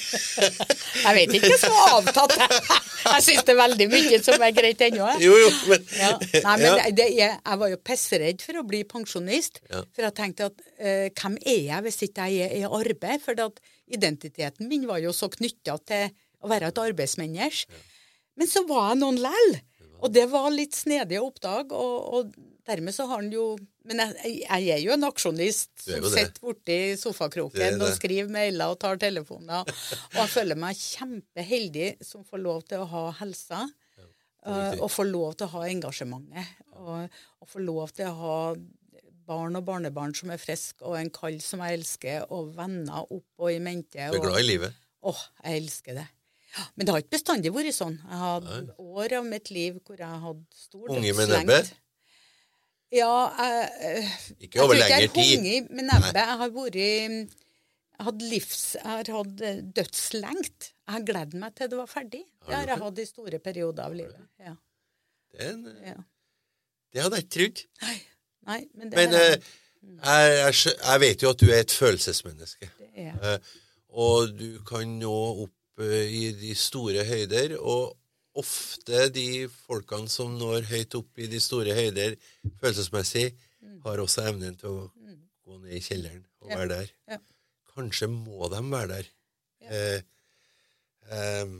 jeg 1.04 1.14
vet 1.18 1.34
ikke 1.38 1.58
så 1.62 1.70
avtatt. 1.92 2.32
Jeg 2.40 3.22
syns 3.22 3.44
det 3.46 3.52
er 3.54 3.58
veldig 3.60 3.86
mye 3.92 4.18
som 4.24 4.42
er 4.42 4.54
greit 4.56 4.82
ennå. 4.88 5.08
jo, 5.22 5.36
jo, 5.38 5.50
men, 5.70 5.84
Ja. 5.94 6.10
Nei, 6.18 6.54
men 6.62 6.66
Ja. 6.66 6.88
det, 6.90 7.06
er, 7.12 7.36
jeg 7.38 7.60
var 7.60 7.70
jo 7.70 7.78
pissredd 7.86 8.42
for 8.42 8.58
å 8.58 8.64
bli 8.66 8.82
pensjonist. 8.90 9.60
Ja. 9.70 9.84
For 9.94 10.08
jeg 10.08 10.16
tenkte 10.18 10.48
at 10.50 10.64
uh, 10.80 11.06
hvem 11.20 11.38
er 11.44 11.60
jeg 11.68 11.86
hvis 11.86 12.00
ikke 12.08 12.26
jeg 12.32 12.48
er 12.48 12.56
i 12.58 12.64
arbeid? 12.66 13.22
For 13.22 13.38
at 13.46 13.62
identiteten 13.94 14.70
min 14.70 14.88
var 14.90 14.98
jo 15.04 15.12
så 15.14 15.28
knytta 15.30 15.78
til 15.86 16.08
å 16.44 16.50
være 16.50 16.72
et 16.72 16.82
arbeidsmenneske. 16.88 17.84
Men 18.34 18.50
så 18.50 18.64
var 18.66 18.90
jeg 18.90 19.02
noen 19.04 19.22
lell. 19.22 19.54
Og 20.02 20.10
det 20.12 20.26
var 20.32 20.50
litt 20.52 20.74
snedig 20.74 21.20
å 21.20 21.28
oppdage. 21.30 21.70
Og, 21.70 21.94
og 22.18 22.34
dermed 22.66 22.96
så 22.96 23.06
har 23.06 23.22
han 23.22 23.30
jo 23.32 23.52
Men 23.84 24.00
jeg, 24.00 24.34
jeg 24.48 24.68
er 24.72 24.80
jo 24.80 24.94
en 24.94 25.06
aksjonist 25.10 25.72
som 25.84 26.06
sitter 26.08 26.40
borti 26.40 26.78
sofakroken 26.96 27.82
og 27.84 27.90
skriver 27.96 28.30
mailer 28.32 28.72
og 28.72 28.78
tar 28.80 29.00
telefoner. 29.02 29.66
Og 30.14 30.20
jeg 30.22 30.30
føler 30.32 30.60
meg 30.60 30.78
kjempeheldig 30.80 31.90
som 32.04 32.24
får 32.24 32.44
lov 32.44 32.62
til 32.70 32.84
å 32.84 32.88
ha 32.94 33.08
helsa. 33.20 33.66
Uh, 34.44 34.74
og 34.76 34.90
får 34.92 35.06
lov 35.08 35.36
til 35.40 35.46
å 35.46 35.52
ha 35.54 35.68
engasjementet. 35.72 36.64
Og, 36.76 37.20
og 37.40 37.48
får 37.48 37.62
lov 37.64 37.92
til 37.96 38.10
å 38.10 38.16
ha 38.18 38.40
barn 39.24 39.56
og 39.56 39.64
barnebarn 39.64 40.12
som 40.16 40.32
er 40.34 40.40
friske, 40.40 40.82
og 40.84 40.98
en 40.98 41.12
kall 41.12 41.38
som 41.40 41.62
jeg 41.64 41.78
elsker, 41.78 42.26
og 42.28 42.52
venner 42.58 43.06
opp 43.06 43.40
og 43.40 43.52
i 43.52 43.60
mente. 43.62 44.10
Du 44.12 44.18
er 44.18 44.26
glad 44.26 44.42
i 44.42 44.48
livet. 44.48 44.76
Åh, 45.04 45.22
jeg 45.46 45.62
elsker 45.62 45.96
det. 46.00 46.04
Men 46.76 46.86
det 46.86 46.94
har 46.94 47.02
ikke 47.02 47.16
bestandig 47.16 47.52
vært 47.54 47.74
sånn. 47.74 47.96
Jeg 48.04 48.20
har 48.20 48.44
hatt 48.44 48.76
år 48.78 49.16
av 49.18 49.24
mitt 49.26 49.50
liv 49.54 49.80
hvor 49.80 49.98
jeg 49.98 50.06
har 50.06 50.20
hatt 50.22 50.44
stor 50.58 50.92
Unge 50.94 51.14
med 51.18 51.32
nebbet? 51.32 51.72
Ja, 52.94 53.14
jeg, 53.38 53.70
eh, 53.88 54.12
Ikke 54.46 54.62
over 54.62 54.76
jeg 54.78 54.84
tror 54.84 55.00
ikke 55.00 55.00
jeg 55.00 55.08
har 55.08 55.38
hunget 55.38 55.70
med 55.70 55.88
nebbet. 55.88 56.20
Jeg 56.20 56.38
har 56.40 56.52
vært 56.54 56.78
Jeg 56.78 58.06
hatt 58.08 58.22
livs... 58.22 58.62
Jeg 58.76 58.90
har 58.90 59.10
hatt 59.16 59.42
eh, 59.48 59.60
dødslengt. 59.78 60.70
Jeg 60.84 60.96
har 60.96 61.06
gledd 61.08 61.34
meg 61.40 61.56
til 61.58 61.72
det 61.72 61.80
var 61.80 61.90
ferdig. 61.90 62.22
Det 62.44 62.54
har 62.54 62.70
jeg 62.70 62.82
hatt 62.84 63.02
i 63.02 63.08
store 63.08 63.40
perioder 63.42 63.88
av 63.88 63.98
livet. 63.98 64.22
Ja. 64.42 64.54
Er 65.34 65.58
ja. 65.82 65.96
det 66.94 67.02
hadde 67.02 67.18
jeg 67.18 67.26
ikke 67.26 67.36
trodd. 67.38 67.64
Nei, 67.82 67.96
nei, 68.46 68.60
men 68.78 68.94
Men 68.94 69.18
er 69.18 69.28
eh, 69.32 69.50
jeg, 69.84 70.38
jeg, 70.38 70.76
jeg 70.78 71.00
vet 71.02 71.24
jo 71.24 71.34
at 71.34 71.42
du 71.42 71.48
er 71.50 71.60
et 71.64 71.74
følelsesmenneske. 71.74 72.70
det. 72.78 73.10
Er. 73.10 73.52
Og 73.90 74.30
du 74.38 74.62
kan 74.66 74.88
nå 75.00 75.18
opp 75.48 75.82
i 75.82 76.28
de 76.38 76.54
store 76.54 77.02
høyder, 77.04 77.56
og 77.58 77.96
ofte 78.38 79.08
de 79.14 79.46
folkene 79.66 80.10
som 80.10 80.32
når 80.38 80.66
høyt 80.70 80.96
opp 80.98 81.20
i 81.22 81.28
de 81.30 81.40
store 81.42 81.74
høyder 81.76 82.16
følelsesmessig, 82.60 83.28
har 83.84 84.00
også 84.00 84.24
evnen 84.30 84.56
til 84.58 84.70
å 84.72 84.88
gå 85.44 85.58
ned 85.60 85.76
i 85.76 85.82
kjelleren 85.84 86.24
og 86.42 86.50
være 86.52 86.70
der. 86.72 86.90
Ja. 87.10 87.20
Kanskje 87.74 88.08
må 88.10 88.48
de 88.52 88.60
være 88.70 88.90
der. 88.94 89.10
Eh, 89.68 90.00
eh, 91.18 91.54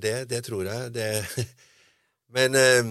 det, 0.00 0.16
det 0.30 0.40
tror 0.46 0.64
jeg. 0.68 0.94
Det. 0.94 1.46
Men 2.34 2.56
eh, 2.58 2.82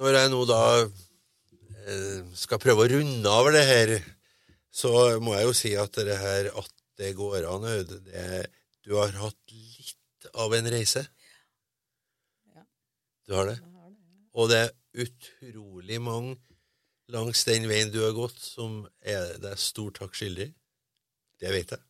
når 0.00 0.18
jeg 0.18 0.32
nå 0.32 0.44
da 0.48 0.62
eh, 0.80 2.20
skal 2.38 2.62
prøve 2.62 2.86
å 2.86 2.92
runde 2.94 3.34
av 3.34 3.50
det 3.54 3.64
her, 3.68 3.96
så 4.70 4.92
må 5.22 5.34
jeg 5.36 5.48
jo 5.48 5.56
si 5.56 5.74
at 5.78 5.98
det 6.06 6.18
her 6.20 6.52
at 6.54 6.74
det 7.00 7.14
går 7.16 7.46
an, 7.48 7.64
Aud, 7.64 7.92
du 8.84 8.92
har 8.98 9.14
hatt 9.16 9.54
av 10.34 10.54
en 10.54 10.70
reise. 10.70 11.04
Ja. 12.54 12.64
Du 13.26 13.34
har 13.38 13.50
det. 13.50 13.58
Og 14.34 14.50
det 14.50 14.60
er 14.62 15.04
utrolig 15.04 15.98
mange 16.02 16.36
langs 17.10 17.44
den 17.44 17.66
veien 17.70 17.90
du 17.90 18.00
har 18.04 18.14
gått, 18.14 18.38
som 18.38 18.84
er 19.02 19.36
deg 19.42 19.58
stor 19.58 19.90
takk 19.96 20.14
skyldig. 20.14 20.50
Det 21.40 21.54
vet 21.54 21.72
jeg. 21.74 21.86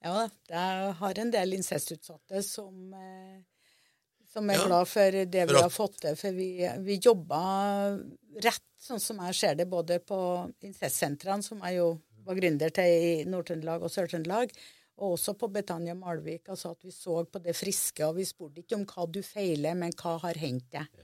Ja, 0.00 0.26
jeg 0.48 0.92
har 0.96 1.18
en 1.20 1.32
del 1.32 1.56
incestutsatte 1.58 2.40
som, 2.46 2.94
eh, 2.94 3.40
som 4.30 4.48
er 4.48 4.56
Ja, 4.56 4.66
glad 4.66 4.88
for 4.88 5.10
det 5.10 5.46
vi 5.50 5.58
har 5.58 5.72
fått 5.72 6.00
til. 6.00 6.16
For 6.16 6.32
vi, 6.32 6.50
vi 6.86 7.00
jobba 7.02 7.40
rett, 8.40 8.64
sånn 8.80 9.02
som 9.02 9.20
jeg 9.26 9.34
ser 9.36 9.58
det, 9.58 9.68
både 9.68 9.98
på 10.00 10.20
incestsentrene, 10.64 11.42
som 11.44 11.60
jeg 11.66 11.80
jo 11.82 11.90
var 12.24 12.38
gründer 12.38 12.72
til 12.72 12.84
i 12.84 13.24
Nord-Trøndelag 13.28 13.82
og 13.82 13.92
Sør-Trøndelag, 13.92 14.54
og 15.00 15.16
også 15.16 15.34
på 15.40 15.48
Betania 15.52 15.94
Malvik. 15.96 16.48
Altså 16.52 16.74
at 16.74 16.84
vi 16.84 16.92
så 16.94 17.22
på 17.24 17.40
det 17.42 17.56
friske, 17.56 18.04
og 18.06 18.18
vi 18.20 18.26
spurte 18.28 18.62
ikke 18.62 18.76
om 18.78 18.86
hva 18.88 19.06
du 19.08 19.22
feiler, 19.24 19.76
men 19.78 19.94
hva 19.96 20.18
har 20.26 20.40
hendt 20.40 20.68
deg. 20.76 21.00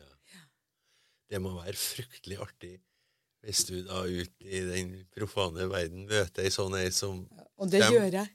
Det 1.27 1.41
må 1.43 1.57
være 1.59 1.75
fryktelig 1.81 2.39
artig 2.45 2.77
hvis 3.47 3.63
du 3.69 3.77
da 3.87 4.01
ut 4.03 4.43
i 4.43 4.61
den 4.67 4.89
profane 5.15 5.69
verden 5.71 6.09
møter 6.11 6.43
ei 6.43 6.51
sånn 6.51 6.75
ei 6.75 6.89
som 6.91 7.21
Og 7.63 7.71
det 7.71 7.85
gjør 7.85 8.09
jeg. 8.11 8.31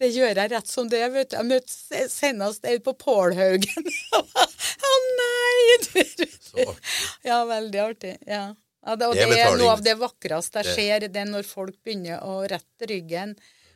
Det 0.00 0.08
gjør 0.08 0.38
jeg 0.40 0.50
rett 0.54 0.70
som 0.70 0.88
det. 0.88 1.02
vet 1.12 1.30
du. 1.30 1.36
Jeg 1.36 1.48
møtte 1.50 2.04
senest 2.08 2.64
ei 2.66 2.78
på 2.82 2.94
Pålhaugen. 2.96 3.90
Å 4.88 4.94
nei! 5.20 5.76
Så 5.84 6.64
artig. 6.64 6.94
Ja, 7.26 7.42
veldig 7.48 7.82
artig. 7.84 8.14
Ja. 8.26 8.46
Ja, 8.84 8.96
det, 9.00 9.06
og 9.08 9.14
Det 9.16 9.28
det 9.30 9.38
er 9.40 9.50
er 9.50 9.58
noe 9.60 9.72
av 9.72 9.84
det 9.84 9.94
vakreste 9.96 10.60
jeg 10.64 10.76
ser, 10.76 11.06
det 11.08 11.20
er 11.22 11.28
når 11.30 11.46
folk 11.48 11.76
begynner 11.84 12.20
å 12.24 12.42
rette 12.48 12.88
ryggen 12.90 13.32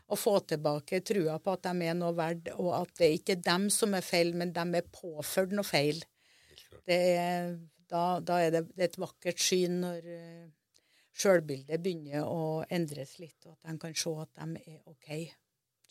og 0.09 0.17
få 0.19 0.39
tilbake 0.49 1.03
trua 1.05 1.37
på 1.43 1.55
at 1.57 1.67
de 1.69 1.89
er 1.89 1.97
noe 1.99 2.15
verdt, 2.17 2.53
og 2.57 2.71
at 2.79 2.95
det 3.01 3.11
ikke 3.19 3.37
er 3.37 3.43
dem 3.45 3.67
som 3.73 3.97
er 3.97 4.05
feil, 4.05 4.33
men 4.37 4.55
de 4.57 4.65
er 4.81 4.93
påført 4.93 5.53
noe 5.57 5.67
feil. 5.67 6.01
Det 6.89 7.01
er, 7.19 7.51
da, 7.91 8.05
da 8.25 8.39
er 8.41 8.55
det, 8.55 8.63
det 8.73 8.87
er 8.87 8.93
et 8.93 9.03
vakkert 9.03 9.43
syn 9.43 9.83
når 9.83 10.09
uh, 10.09 10.47
sjølbildet 11.19 11.83
begynner 11.85 12.25
å 12.25 12.63
endres 12.73 13.19
litt, 13.21 13.37
og 13.45 13.59
at 13.59 13.69
de 13.69 13.77
kan 13.85 14.01
se 14.01 14.15
at 14.25 14.33
de 14.41 14.65
er 14.65 14.81
OK. 14.89 15.13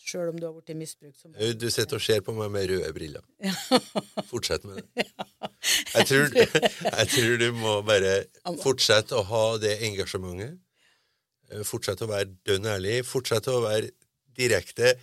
Sjøl 0.07 0.29
om 0.31 0.37
du 0.39 0.45
har 0.45 0.53
blitt 0.55 0.77
misbrukt 0.77 1.17
som 1.19 1.33
barn. 1.33 1.57
du 1.57 1.67
sitter 1.73 1.97
og 1.97 2.03
ser 2.05 2.21
på 2.23 2.33
meg 2.37 2.51
med 2.53 2.69
røde 2.71 2.91
briller. 2.95 3.25
Fortsett 4.31 4.65
med 4.65 4.79
det. 4.79 5.07
Jeg 5.93 6.09
tror, 6.09 6.37
jeg 6.99 7.07
tror 7.13 7.41
du 7.41 7.47
må 7.57 7.73
bare 7.85 8.13
fortsette 8.63 9.17
å 9.17 9.25
ha 9.27 9.43
det 9.61 9.77
engasjementet. 9.89 10.57
Eh, 11.51 11.63
Fortsette 11.67 12.05
å 12.05 12.11
være 12.11 12.29
dønn 12.47 12.69
ærlig. 12.77 13.01
Fortsette 13.09 13.53
å 13.53 13.63
være 13.65 13.91
direkte. 14.37 14.95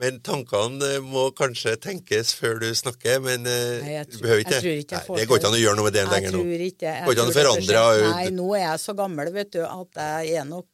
Men 0.00 0.22
tankene 0.24 0.86
eh, 0.96 1.02
må 1.04 1.26
kanskje 1.36 1.74
tenkes 1.82 2.30
før 2.38 2.62
du 2.62 2.68
snakker, 2.74 3.18
men 3.24 3.44
eh, 3.44 3.82
Nei, 3.84 3.92
jeg 3.98 4.08
du 4.08 4.18
behøver 4.22 4.40
ikke. 4.46 4.60
jeg 4.64 4.86
Nei, 4.88 5.18
det 5.20 5.26
går 5.28 5.40
ikke 5.42 5.50
an 5.50 5.56
å 5.58 5.60
gjøre 5.60 5.76
noe 5.78 5.86
med 5.88 5.96
det 5.96 6.00
Jeg 6.04 6.12
lenger 6.14 6.32
nå. 6.32 6.40
tror 6.40 6.64
ikke. 6.66 6.86
Jeg 6.88 7.04
Går 7.08 7.16
ikke 7.16 7.26
an 7.26 7.32
å 7.32 7.36
forandre, 7.36 7.82
Nei, 8.06 8.24
nå 8.38 8.46
er 8.56 8.64
jeg 8.64 8.82
så 8.86 8.94
gammel, 9.02 9.32
vet 9.36 9.52
du, 9.52 9.60
at 9.66 10.00
jeg 10.00 10.40
er 10.40 10.48
nok 10.48 10.68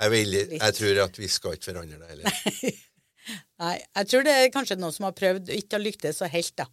Jeg, 0.00 0.12
vil, 0.14 0.38
jeg 0.56 0.76
tror 0.80 1.02
at 1.04 1.20
vi 1.20 1.28
skal 1.32 1.58
ikke 1.58 1.68
forandre 1.70 2.00
det 2.00 2.10
heller. 2.14 2.80
Nei, 3.66 3.74
jeg 3.80 4.08
tror 4.12 4.26
det 4.26 4.34
er 4.40 4.50
kanskje 4.54 4.78
noen 4.80 4.94
som 4.96 5.06
har 5.08 5.14
prøvd 5.16 5.52
ikke 5.56 5.76
har 5.76 5.84
lyktes 5.84 6.20
så 6.22 6.28
helt, 6.32 6.54
da. 6.56 6.66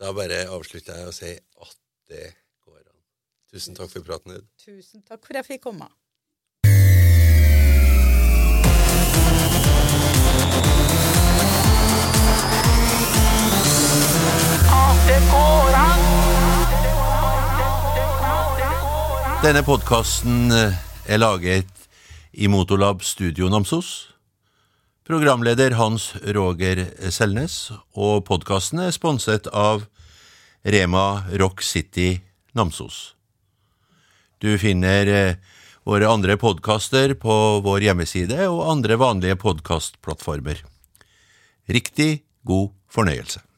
Da 0.00 0.14
bare 0.16 0.44
avslutter 0.54 0.96
jeg 1.02 1.10
og 1.10 1.16
sier 1.18 1.40
at 1.66 1.76
det 2.10 2.28
går 2.64 2.78
an. 2.80 3.00
Tusen 3.52 3.76
takk 3.76 3.90
for 3.92 4.06
praten, 4.06 4.38
Aud. 4.38 4.46
Tusen 4.62 5.02
takk 5.02 5.26
for 5.26 5.34
at 5.34 5.42
jeg 5.42 5.56
fikk 5.56 5.66
komme. 5.66 5.90
Denne 19.40 19.62
podkasten 19.64 20.52
er 20.52 21.18
laget 21.18 21.88
i 22.32 22.46
Motolab 22.48 23.00
Studio 23.02 23.48
Namsos. 23.48 24.12
Programleder 25.08 25.74
Hans 25.74 26.12
Roger 26.36 26.84
Selnes, 27.10 27.72
og 27.96 28.26
podkasten 28.28 28.84
er 28.84 28.92
sponset 28.94 29.48
av 29.50 29.86
Rema 30.62 31.24
Rock 31.40 31.64
City 31.66 32.20
Namsos. 32.54 33.16
Du 34.38 34.54
finner 34.60 35.10
eh, 35.10 35.36
våre 35.88 36.06
andre 36.06 36.36
podkaster 36.38 37.16
på 37.18 37.36
vår 37.64 37.90
hjemmeside 37.90 38.46
og 38.46 38.66
andre 38.76 39.00
vanlige 39.00 39.40
podkastplattformer. 39.40 40.62
Riktig 41.66 42.26
god 42.46 42.70
fornøyelse. 42.92 43.49